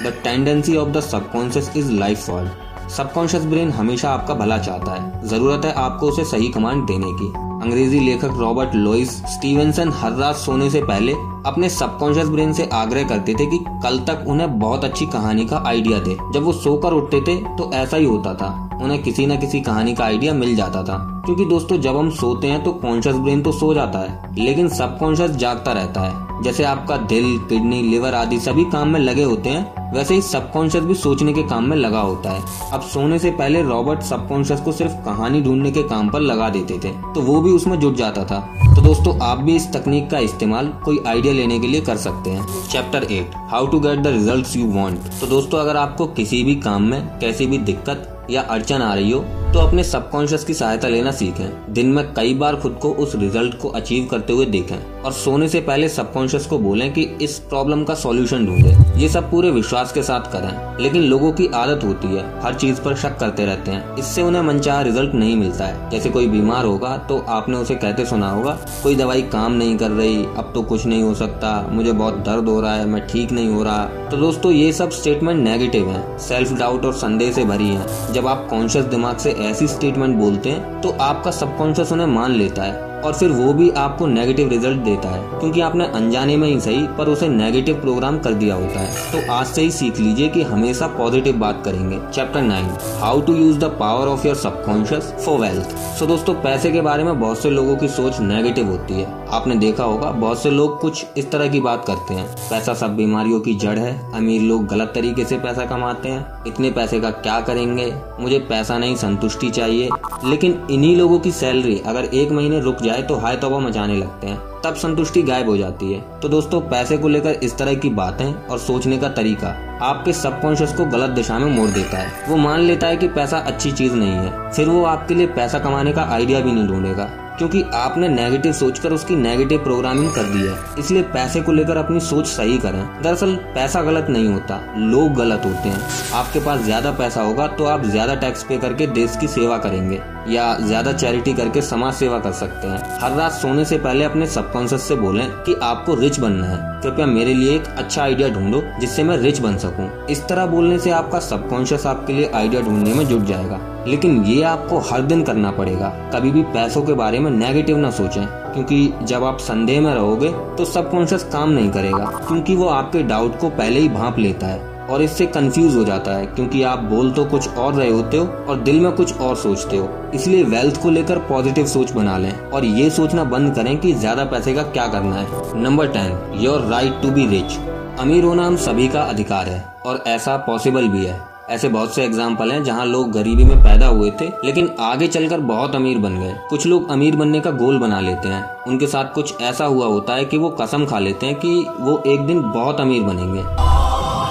the 0.03 0.11
tendency 0.23 0.75
of 0.75 0.89
the 0.89 0.99
subconscious 0.99 1.71
is 1.77 1.91
life 1.91 2.25
fault 2.27 2.89
subconscious 2.89 3.43
brain 3.43 3.69
हमेशा 3.71 4.09
आपका 4.09 4.33
भला 4.33 4.57
चाहता 4.57 4.91
है। 4.93 5.27
ज़रूरत 5.27 5.65
है 5.65 5.73
आपको 5.73 6.07
उसे 6.07 6.23
सही 6.23 6.47
कमांड 6.47 6.85
देने 6.87 7.11
की। 7.11 7.27
अंग्रेज़ी 7.65 7.99
लेखक 7.99 8.33
रॉबर्ट 8.37 8.75
लोइस 8.75 9.11
स्टीवेंसन 9.25 9.91
हर 9.91 10.11
रात 10.11 10.35
सोने 10.35 10.69
से 10.69 10.81
पहले 10.81 11.13
अपने 11.45 11.69
सबकॉन्शियस 11.69 12.27
ब्रेन 12.27 12.51
से 12.53 12.69
आग्रह 12.73 13.03
करते 13.03 13.33
थे 13.33 13.45
कि 13.45 13.59
कल 13.83 13.99
तक 13.99 14.25
उन्हें 14.27 14.59
बहुत 14.59 14.83
अच्छी 14.83 15.05
कहानी 15.05 15.45
का 15.45 15.63
आइडिया 15.67 15.99
दे। 15.99 16.17
जब 16.33 16.43
वो 16.43 16.53
सोकर 16.53 16.93
उठते 16.93 17.21
थे 17.21 17.35
तो 17.57 17.71
ऐसा 17.73 17.97
ही 17.97 18.05
होता 18.05 18.33
था। 18.33 18.79
उन्हें 18.81 19.01
किसी 19.03 19.25
न 19.25 19.37
किसी 19.37 19.61
कहानी 19.61 19.93
का 19.93 20.05
आइडिया 20.05 20.33
मिल 20.33 20.55
जाता 20.55 20.83
था। 20.83 20.97
क्योंकि 21.25 21.45
दोस्तों, 21.45 21.77
जब 21.77 21.97
हम 21.97 22.09
सोते 22.09 22.47
हैं 22.47 22.63
तो 22.63 22.71
कॉन्शियस 22.73 23.15
ब्रेन 23.15 23.41
तो 23.41 23.51
सो 23.51 23.73
जाता 23.73 23.99
है, 23.99 24.35
लेकिन 24.37 24.67
सबकॉन्शियस 24.69 25.31
जागता 25.31 25.71
रहता 25.71 26.01
है। 26.01 26.30
जैसे 26.43 26.63
आपका 26.63 26.95
दिल, 26.97 27.37
किडनी, 27.49 27.81
लिवर 27.81 28.13
आदि 28.13 28.39
सभी 28.39 28.63
काम 28.71 28.89
में 28.89 28.99
लगे 28.99 29.23
होते 29.23 29.49
हैं, 29.49 29.93
वैसे 29.93 30.13
ही 30.13 30.21
सबकॉन्शियस 30.21 30.83
भी 30.83 30.93
सोचने 30.93 31.33
के 31.33 31.43
काम 31.43 31.63
में 31.69 31.75
लगा 31.77 31.99
होता 31.99 32.29
है। 32.29 32.71
अब 32.73 32.81
सोने 32.83 33.19
से 33.19 33.31
पहले 33.31 33.61
रॉबर्ट 33.63 34.01
सबकॉन्शियस 34.03 34.61
को 34.61 34.71
सिर्फ़ 34.71 34.93
कहानी 35.05 35.41
ढूँढने 35.41 35.71
के 35.71 35.83
काम 35.83 36.09
पर 36.09 36.19
लगा 36.21 36.49
देते 36.49 36.77
थे 36.79 36.91
तो 37.13 37.21
वो 37.21 37.39
भी 37.41 37.51
उसमें 37.51 37.79
जुट 37.79 37.95
जाता 37.95 38.23
था। 38.25 38.39
तो 38.75 38.81
दोस्तों, 38.81 39.17
आप 39.21 39.37
भी 39.39 39.55
इस 39.55 39.71
तकनीक 39.73 40.09
का 40.11 40.19
इस्तेमाल 40.19 40.67
कोई 40.85 41.03
आइडिया 41.07 41.33
लेने 41.33 41.59
के 41.59 41.67
लिए 41.67 41.81
कर 41.81 41.97
सकते 41.97 42.29
हैं। 42.29 42.45
Chapter 42.71 43.03
eight 43.11 43.35
how 43.51 43.67
to 43.67 43.79
get 43.79 43.99
the 43.99 44.07
result 44.07 44.55
you 44.55 44.65
want 44.71 45.19
तो 45.19 45.27
दोस्तों, 45.27 45.59
अगर 45.59 45.77
आपको 45.77 46.07
किसी 46.09 46.43
भी 46.43 46.55
काम 46.57 46.83
में 46.83 47.19
कैसी 47.19 47.45
भी 47.45 47.57
दिक्कत 47.59 48.27
या 48.29 48.41
अड़चन 48.41 48.81
आ 48.81 48.93
रही 48.93 49.11
हो 49.11 49.23
तो 49.53 49.59
अपने 49.59 49.83
सबकॉन्शियस 49.83 50.43
की 50.43 50.53
सहायता 50.53 50.87
लेना 50.87 51.11
सीखें। 51.11 51.73
दिन 51.73 51.87
में 51.87 52.13
कई 52.13 52.33
बार 52.33 52.55
खुद 52.55 52.77
को 52.81 52.91
उस 52.93 53.15
रिज़ल्ट 53.15 53.57
को 53.57 53.69
अचीव 53.69 54.07
करते 54.11 54.33
हुए 54.33 54.45
देखें 54.45 55.01
और 55.01 55.11
सोने 55.11 55.47
से 55.49 55.61
पहले 55.61 55.89
सबकॉन्शियस 55.89 56.45
को 56.45 56.59
बोलें 56.59 56.91
कि 56.93 57.01
इस 57.21 57.37
प्रॉब्लम 57.39 57.83
का 57.83 57.95
सॉल्यूशन 57.95 58.45
ढूंढे। 58.45 58.90
ये 58.93 59.07
सब 59.09 59.29
पूरे 59.31 59.49
विश्वास 59.51 59.91
के 59.91 60.01
साथ 60.03 60.31
करें, 60.31 60.77
लेकिन 60.79 61.01
लोगों 61.01 61.31
की 61.31 61.47
आदत 61.55 61.83
होती 61.83 62.07
है, 62.07 62.23
हर 62.41 62.53
चीज़ 62.53 62.81
पर 62.81 62.95
शक 62.95 63.17
करते 63.19 63.45
रहते 63.45 63.71
हैं। 63.71 63.95
इससे 63.97 64.21
उन्हें 64.21 64.41
मनचाहा 64.41 64.81
रिज़ल्ट 64.81 65.13
नहीं 65.13 65.35
मिलता 65.37 65.65
है। 65.65 65.89
जैसे 65.89 66.09
कोई 66.09 66.27
बीमार 66.27 66.65
होगा 66.65 66.95
तो 67.09 67.17
आपने 67.29 67.57
उसे 67.57 67.75
कहते 67.75 68.05
सुना 68.05 68.29
होगा, 68.29 68.57
कोई 68.83 68.95
दवाई 68.95 69.21
काम 69.23 69.53
नहीं 69.53 69.77
कर 69.77 69.91
रही, 69.91 70.23
अब 70.27 70.51
तो 70.53 70.61
कुछ 70.63 70.85
नहीं 70.85 71.03
हो 71.03 71.13
सकता, 71.15 71.55
मुझे 71.69 71.91
बहुत 71.93 72.17
दर्द 72.19 72.49
हो 72.49 72.59
रहा 72.61 72.75
है, 72.75 72.85
मैं 72.85 73.05
ठीक 73.07 73.31
नहीं 73.31 73.49
हो 73.49 73.63
रहा। 73.63 73.85
तो 74.09 74.17
दोस्तों, 74.17 74.51
ये 74.51 74.71
सब 74.73 74.89
स्टेटमेंट 74.91 75.39
नेगेटिव 75.39 75.89
है 75.89 76.17
सेल्फ 76.19 76.53
डाउट 76.59 76.85
और 76.85 76.93
संदेह 76.95 77.31
से 77.31 77.45
भरी 77.45 77.67
है। 77.67 78.13
जब 78.13 78.27
आप 78.27 78.47
कॉन्शियस 78.49 78.85
दिमाग 78.85 79.17
से 79.17 79.31
ऐसी 79.41 79.67
स्टेटमेंट 79.69 80.15
बोलते 80.17 80.49
हैं 80.49 80.79
तो 80.81 80.95
आपका 81.01 81.31
सबकॉन्शियस 81.31 81.91
उन्हें 81.91 82.07
मान 82.07 82.31
लेता 82.33 82.63
है। 82.63 82.90
और 83.01 83.13
फिर 83.13 83.29
वो 83.29 83.53
भी 83.53 83.69
आपको 83.69 84.07
नेगेटिव 84.07 84.49
रिज़ल्ट 84.49 84.77
देता 84.77 85.09
है। 85.09 85.39
क्योंकि 85.39 85.61
आपने 85.61 85.85
अनजाने 85.85 86.37
में 86.37 86.47
ही 86.47 86.59
सही, 86.59 86.87
पर 86.87 87.07
उसे 87.07 87.27
नेगेटिव 87.27 87.75
प्रोग्राम 87.75 88.19
कर 88.19 88.33
दिया 88.33 88.55
होता 88.55 88.79
है। 88.79 89.11
तो 89.11 89.33
आज 89.33 89.47
से 89.47 89.61
ही 89.61 89.71
सीख 89.71 89.99
लीजिए 89.99 90.27
कि 90.27 90.41
हमेशा 90.41 90.87
पॉजिटिव 90.87 91.37
बात 91.37 91.61
करेंगे। 91.65 91.99
Chapter 92.13 92.41
nine 92.41 92.65
how 92.99 93.21
to 93.21 93.35
use 93.35 93.59
the 93.59 93.63
power 93.63 94.07
of 94.07 94.27
your 94.27 94.35
subconscious 94.35 95.03
for 95.25 95.39
wealth 95.39 95.69
so 95.69 96.05
दोस्तों, 96.05 96.33
पैसे 96.33 96.71
के 96.71 96.81
बारे 96.81 97.03
में 97.03 97.19
बहुत 97.19 97.37
से 97.37 97.49
लोगों 97.49 97.75
की 97.75 97.87
सोच 97.87 98.19
नेगेटिव 98.19 98.67
होती 98.67 98.93
है। 98.93 99.27
आपने 99.29 99.55
देखा 99.55 99.83
होगा, 99.83 100.11
बहुत 100.11 100.43
से 100.43 100.49
लोग 100.49 100.79
कुछ 100.79 101.05
इस 101.17 101.31
तरह 101.31 101.47
की 101.47 101.59
बात 101.59 101.85
करते 101.85 102.13
हैं। 102.13 102.35
पैसा 102.49 102.73
सब 102.73 102.95
बीमारियों 102.95 103.39
की 103.39 103.55
जड़ 103.55 103.79
है। 103.79 104.11
अमीर 104.15 104.41
लोग 104.41 104.67
गलत 104.67 104.91
तरीके 104.95 105.25
से 105.25 105.37
पैसा 105.37 105.65
कमाते 105.65 106.09
हैं। 106.09 106.43
इतने 106.47 106.71
पैसे 106.71 106.99
का 106.99 107.09
क्या 107.09 107.41
करेंगे? 107.41 107.93
मुझे 108.19 108.39
पैसा 108.39 108.77
नहीं, 108.77 108.95
संतुष्टि 108.95 109.49
चाहिए। 109.49 109.89
लेकिन 110.25 110.67
इन्हीं 110.71 110.97
लोगों 110.97 111.19
की 111.19 111.31
सैलरी 111.31 111.81
अगर 111.85 112.03
एक 112.03 112.31
महीने 112.31 112.59
रुक 112.59 112.81
जाए 112.81 112.90
तो 112.97 113.15
हाय 113.15 113.35
तोबा 113.35 113.59
मचाने 113.59 113.95
लगते 113.95 114.27
हैं। 114.27 114.61
तब 114.63 114.75
संतुष्टि 114.75 115.21
गायब 115.21 115.49
हो 115.49 115.57
जाती 115.57 115.93
है। 115.93 116.19
तो 116.19 116.29
दोस्तों, 116.29 116.61
पैसे 116.61 116.97
को 116.97 117.07
लेकर 117.07 117.29
इस 117.29 117.57
तरह 117.57 117.73
की 117.73 117.89
बातें 117.89 118.47
और 118.47 118.59
सोचने 118.59 118.97
का 118.97 119.09
तरीका 119.09 119.79
आपके 119.81 120.13
सबकॉन्शियस 120.13 120.73
को 120.73 120.85
गलत 120.85 121.09
दिशा 121.09 121.39
में 121.39 121.51
मोड़ 121.51 121.69
देता 121.69 121.97
है। 121.97 122.29
वो 122.29 122.37
मान 122.37 122.59
लेता 122.59 122.87
है 122.87 122.97
कि 122.97 123.07
पैसा 123.07 123.37
अच्छी 123.37 123.71
चीज़ 123.71 123.93
नहीं 123.93 124.11
है। 124.11 124.51
फिर 124.51 124.69
वो 124.69 124.85
आपके 124.85 125.15
लिए 125.15 125.27
पैसा 125.27 125.59
कमाने 125.59 125.93
का 125.93 126.03
आइडिया 126.03 126.39
भी 126.39 126.51
नहीं 126.51 126.67
ढूंढेगा। 126.67 127.30
क्योंकि 127.41 127.61
आपने 127.75 128.07
नेगेटिव 128.07 128.51
सोचकर 128.53 128.93
उसकी 128.93 129.15
नेगेटिव 129.15 129.59
प्रोग्रामिंग 129.59 130.09
कर 130.13 130.23
दी 130.23 130.41
है। 130.41 130.57
इसलिए 130.79 131.01
पैसे 131.03 131.41
को 131.41 131.51
लेकर 131.51 131.77
अपनी 131.77 131.99
सोच 131.99 132.27
सही 132.27 132.57
करें। 132.57 132.81
दरअसल, 133.01 133.33
पैसा 133.55 133.81
गलत 133.81 134.07
नहीं 134.09 134.27
होता, 134.27 134.59
लोग 134.77 135.13
गलत 135.15 135.45
होते 135.45 135.69
हैं। 135.69 135.81
आपके 136.13 136.39
पास 136.39 136.59
ज़्यादा 136.61 136.91
पैसा 136.91 137.21
होगा 137.21 137.47
तो 137.49 137.65
आप 137.65 137.85
ज़्यादा 137.85 138.15
टैक्स 138.15 138.43
पे 138.43 138.57
करके 138.57 138.87
देश 138.89 139.17
की 139.21 139.27
सेवा 139.29 139.57
करेंगे, 139.57 140.01
या 140.29 140.53
ज़्यादा 140.57 140.93
चैरिटी 140.93 141.33
करके 141.33 141.61
समाज 141.61 141.93
सेवा 141.93 142.19
कर 142.19 142.31
सकते 142.33 142.67
हैं। 142.67 142.99
हर 143.01 143.15
रात 143.15 143.31
सोने 143.31 143.65
से 143.65 143.77
पहले 143.79 144.03
अपने 144.03 144.25
सबकॉन्शियस 144.27 144.83
से 144.83 144.95
बोलें 144.95 145.27
कि 145.39 145.55
आपको 145.63 145.95
रिच 145.95 146.19
बनना 146.19 146.47
है। 146.47 146.59
कृपया 146.81 147.05
मेरे 147.05 147.33
लिए 147.33 147.55
एक 147.55 147.67
अच्छा 147.69 148.03
आइडिया 148.03 148.29
ढूंढो, 148.29 148.63
जिससे 148.79 149.03
मैं 149.03 149.17
रिच 149.17 149.39
बन 149.39 149.57
सकूँ। 149.57 149.89
इस 150.09 150.27
तरह 150.27 150.45
बोलने 150.45 150.79
से 150.79 150.91
आपका 150.91 151.19
सबकॉन्शियस 151.21 151.85
आपके 151.87 152.13
लिए 152.13 152.31
आइडिया 152.35 152.61
ढूँढने 152.61 152.93
में 152.93 153.05
जुट 153.07 153.25
जाएगा। 153.25 153.59
लेकिन 153.87 154.23
ये 154.25 154.41
आपको 154.43 154.79
हर 154.89 155.01
दिन 155.03 155.23
करना 155.23 155.51
पड़ेगा। 155.51 155.89
कभी 156.13 156.31
भी 156.31 156.41
पैसों 156.53 156.81
के 156.81 156.93
बारे 156.93 157.19
में 157.19 157.29
नेगेटिव 157.31 157.77
ना 157.77 157.91
सोचें, 157.91 158.25
क्योंकि 158.53 158.93
जब 159.03 159.23
आप 159.23 159.37
संदेह 159.39 159.81
में 159.81 159.93
रहोगे 159.93 160.29
तो 160.57 160.65
सबकॉन्शियस 160.65 161.23
काम 161.23 161.49
नहीं 161.49 161.69
करेगा, 161.71 162.05
क्योंकि 162.27 162.55
वो 162.55 162.67
आपके 162.69 163.03
डाउट 163.03 163.39
को 163.39 163.49
पहले 163.51 163.79
ही 163.79 163.89
भाप 163.89 164.19
लेता 164.19 164.47
है, 164.47 164.69
और 164.83 165.01
इससे 165.01 165.25
कंफ्यूज 165.27 165.75
हो 165.75 165.83
जाता 165.83 166.13
है, 166.13 166.25
क्योंकि 166.25 166.61
आप 166.63 166.79
बोल 166.85 167.11
तो 167.11 167.25
कुछ 167.25 167.47
और 167.49 167.73
रहे 167.73 167.89
होते 167.89 168.17
हो, 168.17 168.25
और 168.25 168.59
दिल 168.59 168.79
में 168.79 168.91
कुछ 168.91 169.19
और 169.19 169.35
सोचते 169.37 169.77
हो। 169.77 169.89
इसलिए 170.15 170.43
वेल्थ 170.45 170.81
को 170.81 170.89
लेकर 170.89 171.19
पॉजिटिव 171.27 171.65
सोच 171.67 171.91
बना 171.91 172.17
लें, 172.17 172.31
और 172.41 172.65
ये 172.65 172.89
सोचना 172.89 173.23
बंद 173.25 173.53
करें 173.55 173.77
कि 173.77 173.93
ज़्यादा 173.93 174.25
पैसे 174.25 174.53
का 174.53 174.63
क्या 174.63 174.87
करना 174.87 175.15
है। 175.15 175.61
Number 175.61 175.87
ten 175.87 176.39
your 176.41 176.67
right 176.67 177.01
to 177.01 177.11
be 177.11 177.27
rich 177.27 177.57
अमीर 177.99 178.23
होना 178.23 178.45
हम 178.45 178.55
सभी 178.59 178.87
का 178.87 179.01
अधिकार 179.01 179.47
है, 179.47 179.63
और 179.85 180.03
ऐसा 180.07 180.37
पॉसिबल 180.37 180.87
भी 180.87 181.05
है। 181.05 181.19
ऐसे 181.49 181.69
बहुत 181.69 181.95
से 181.95 182.03
एग्ज़ाम्पल 182.03 182.51
हैं 182.51 182.63
जहाँ 182.63 182.85
लोग 182.85 183.11
गरीबी 183.11 183.43
में 183.43 183.63
पैदा 183.63 183.87
हुए 183.87 184.11
थे 184.21 184.27
लेकिन 184.45 184.69
आगे 184.79 185.07
चलकर 185.07 185.39
बहुत 185.47 185.75
अमीर 185.75 185.97
बन 185.97 186.17
गए 186.19 186.35
कुछ 186.49 186.65
लोग 186.65 186.89
अमीर 186.91 187.15
बनने 187.15 187.39
का 187.39 187.51
गोल 187.61 187.79
बना 187.79 187.99
लेते 187.99 188.29
हैं 188.29 188.43
उनके 188.67 188.87
साथ 188.87 189.13
कुछ 189.13 189.41
ऐसा 189.41 189.65
हुआ 189.65 189.87
होता 189.87 190.15
है 190.15 190.25
कि 190.25 190.37
वो 190.37 190.49
कसम 190.61 190.85
खा 190.85 190.99
लेते 190.99 191.25
हैं 191.25 191.35
कि 191.35 191.65
वो 191.79 192.01
एक 192.07 192.25
दिन 192.27 192.41
बहुत 192.51 192.81
अमीर 192.81 193.03
बनेंगे 193.03 193.43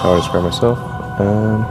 how 0.01 0.13
I 0.13 0.15
describe 0.15 0.43
myself. 0.43 0.79
Um, 1.19 1.65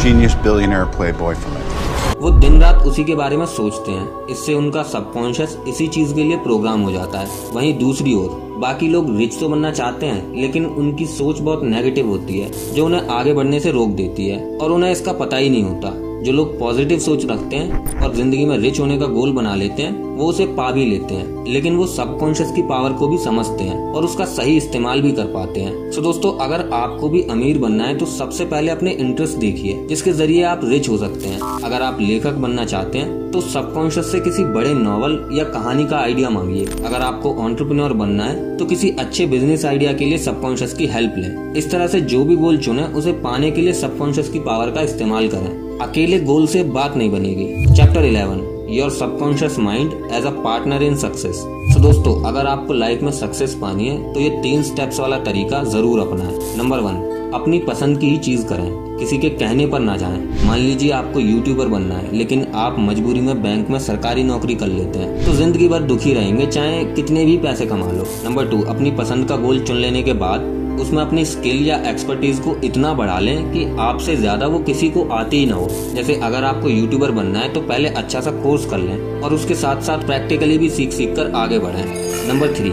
Genius 0.00 0.36
billionaire 0.36 0.86
playboy 0.88 1.34
from 1.36 1.56
it. 1.56 1.75
वो 2.20 2.30
दिन 2.30 2.60
रात 2.60 2.74
उसी 2.74 3.04
के 3.04 3.14
बारे 3.14 3.36
में 3.36 3.46
सोचते 3.46 3.92
हैं। 3.92 4.26
इससे 4.26 4.54
उनका 4.54 4.82
सबकॉन्शियस 4.82 5.58
इसी 5.68 5.88
चीज़ 5.88 6.14
के 6.14 6.24
लिए 6.24 6.36
प्रोग्राम 6.36 6.80
हो 6.80 6.92
जाता 6.92 7.18
है। 7.18 7.28
वहीं 7.52 7.78
दूसरी 7.78 8.14
ओर, 8.14 8.54
बाकी 8.58 8.88
लोग 8.88 9.16
रिच 9.16 9.40
तो 9.40 9.48
बनना 9.48 9.72
चाहते 9.72 10.06
हैं, 10.06 10.36
लेकिन 10.36 10.66
उनकी 10.66 11.06
सोच 11.06 11.38
बहुत 11.38 11.62
नेगेटिव 11.62 12.08
होती 12.08 12.38
है, 12.38 12.74
जो 12.74 12.86
उन्हें 12.86 13.08
आगे 13.08 13.34
बढ़ने 13.34 13.60
से 13.60 13.70
रोक 13.70 13.88
देती 13.88 14.28
है, 14.28 14.58
और 14.58 14.72
उन्हें 14.72 14.92
इसका 14.92 15.12
पता 15.12 15.36
ही 15.36 15.50
नहीं 15.50 15.62
होता। 15.62 16.05
जो 16.26 16.32
लोग 16.32 16.58
पॉजिटिव 16.58 16.98
सोच 16.98 17.24
रखते 17.24 17.56
हैं 17.56 18.00
और 18.02 18.14
ज़िंदगी 18.14 18.44
में 18.44 18.56
रिच 18.58 18.78
होने 18.80 18.96
का 18.98 19.06
गोल 19.08 19.32
बना 19.32 19.54
लेते 19.54 19.82
हैं, 19.82 19.92
वो 20.16 20.26
उसे 20.26 20.46
पा 20.46 20.70
भी 20.72 20.84
लेते 20.86 21.14
हैं। 21.14 21.44
लेकिन 21.46 21.76
वो 21.76 21.86
सबकॉन्शियस 21.86 22.50
की 22.52 22.62
पावर 22.62 22.92
को 22.92 23.08
भी 23.08 23.18
समझते 23.18 23.64
हैं 23.64 23.76
और 23.92 24.04
उसका 24.04 24.24
सही 24.24 24.56
इस्तेमाल 24.56 25.02
भी 25.02 25.12
कर 25.12 25.26
पाते 25.26 25.60
हैं। 25.60 25.90
सो 25.92 26.02
दोस्तों, 26.02 26.32
अगर 26.38 26.68
आपको 26.74 27.08
भी 27.08 27.22
अमीर 27.30 27.58
बनना 27.58 27.84
है 27.84 27.96
तो 27.98 28.06
सबसे 28.06 28.44
पहले 28.44 28.72
अपने 28.72 28.90
इंटरेस्ट 28.92 29.36
देखिए, 29.36 29.86
जिसके 29.88 30.12
ज़रिए 30.12 30.42
आप 30.44 30.60
रिच 30.64 30.88
हो 30.88 30.96
सकते 30.98 31.28
हैं। 31.28 31.40
अगर 31.62 31.82
आप 31.82 32.00
लेखक 32.00 32.34
बनना 32.36 32.64
चाहते 32.64 32.98
हैं 32.98 33.25
तो 33.26 33.40
सबकॉन्शियस 33.42 34.10
से 34.12 34.20
किसी 34.20 34.44
बड़े 34.46 34.72
नॉवल 34.74 35.18
या 35.32 35.44
कहानी 35.46 35.84
का 35.86 35.96
आइडिया 35.98 36.30
मांगिए। 36.30 36.64
अगर 36.64 37.00
आपको 37.02 37.34
ऑन्टरप्रन्योर 37.36 37.92
बनना 37.94 38.24
है 38.24 38.56
तो 38.56 38.66
किसी 38.66 38.90
अच्छे 38.98 39.26
बिज़नेस 39.26 39.64
आइडिया 39.64 39.92
के 39.92 40.04
लिए 40.04 40.18
सबकॉन्शियस 40.18 40.74
की 40.74 40.86
हेल्प 40.86 41.14
लें। 41.18 41.52
इस 41.54 41.70
तरह 41.70 41.86
से 41.86 42.00
जो 42.02 42.24
भी 42.24 42.36
गोल 42.36 42.58
चुने, 42.58 42.84
उसे 42.84 43.12
पाने 43.20 43.50
के 43.50 43.60
लिए 43.60 43.72
सबकॉन्शियस 43.74 44.28
की 44.28 44.38
पावर 44.40 44.70
का 44.70 44.82
इस्तेमाल 44.82 45.28
करें। 45.28 45.78
अकेले 45.80 46.20
गोल 46.22 46.46
से 46.46 46.62
बात 46.64 46.96
नहीं 46.96 47.10
बनेगी। 47.10 47.74
Chapter 47.74 48.04
eleven 48.04 48.44
your 48.70 48.90
subconscious 48.92 49.58
mind 49.58 49.92
as 50.12 50.24
a 50.24 50.30
partner 50.38 50.82
in 50.82 50.96
success 50.96 51.44
तो 51.66 51.80
दोस्तों, 51.80 52.22
अगर 52.24 52.46
आपको 52.46 52.72
लाइफ 52.74 53.02
में 53.02 53.10
सक्सेस 53.12 53.54
पानी 53.54 53.88
है 53.88 54.12
तो 54.12 54.20
ये 54.20 54.30
तीन 54.42 54.62
स्टेप्स 54.62 55.00
वाला 55.00 55.18
तरीका 55.20 55.62
ज़रूर 55.66 56.00
अपनाएँ। 56.00 56.56
नंबर 56.58 56.78
वन 56.80 56.94
अपनी 57.32 57.58
पसंद 57.60 57.98
की 57.98 58.08
ही 58.08 58.18
चीज़ 58.18 58.46
करें। 58.46 58.98
किसी 58.98 59.18
के 59.18 59.28
कहने 59.30 59.66
पर 59.66 59.80
ना 59.80 59.96
जाएँ। 59.96 60.18
मान 60.44 60.58
लीजिए 60.58 60.90
आपको 60.92 61.20
यूट्यूबर 61.20 61.68
बनना 61.68 61.94
है, 61.94 62.16
लेकिन 62.16 62.46
आप 62.56 62.76
मजबूरी 62.80 63.20
में 63.20 63.42
बैंक 63.42 63.70
में 63.70 63.78
सरकारी 63.80 64.22
नौकरी 64.24 64.54
कर 64.54 64.66
लेते 64.68 64.98
हैं 64.98 65.24
तो 65.24 65.32
ज़िंदगी 65.34 65.68
भर 65.68 65.82
दुखी 65.84 66.12
रहेंगे, 66.14 66.46
चाहे 66.46 66.84
कितने 66.86 67.24
भी 67.24 67.36
पैसे 67.38 67.66
कमा 67.66 67.90
लो। 67.92 68.06
नंबर 68.24 68.48
टू 68.50 68.62
अपनी 68.64 68.90
पसंद 68.96 69.28
का 69.28 69.36
गोल 69.38 69.60
चुन 69.60 69.76
लेने 69.76 70.02
के 70.02 70.12
बाद 70.14 70.54
उसमें 70.76 71.00
अपनी 71.02 71.24
स्किल 71.24 71.62
या 71.66 71.76
एक्सपर्टीज 71.90 72.38
को 72.38 72.54
इतना 72.64 72.92
बढ़ा 72.94 73.18
लें 73.20 73.52
कि 73.52 73.64
आपसे 73.80 74.16
ज़्यादा 74.16 74.46
वो 74.46 74.58
किसी 74.60 74.88
को 74.90 75.04
आती 75.10 75.38
ही 75.38 75.46
ना 75.46 75.54
हो। 75.54 75.68
जैसे 75.94 76.14
अगर 76.22 76.44
आपको 76.44 76.68
यूट्यूबर 76.68 77.10
बनना 77.12 77.38
है 77.38 77.52
तो 77.52 77.60
पहले 77.62 77.88
अच्छा 77.90 78.20
सा 78.20 78.30
कोर्स 78.32 78.66
कर 78.66 78.78
लें 78.78 79.20
और 79.20 79.34
उसके 79.34 79.54
साथ 79.56 79.80
साथ 79.82 80.06
प्रैक्टिकली 80.06 80.58
भी 80.58 80.68
सीख 80.70 80.92
सीख 80.92 81.16
कर 81.16 81.30
आगे 81.36 81.58
बढ़ें। 81.58 81.84
नंबर 82.28 82.54
थ्री 82.54 82.70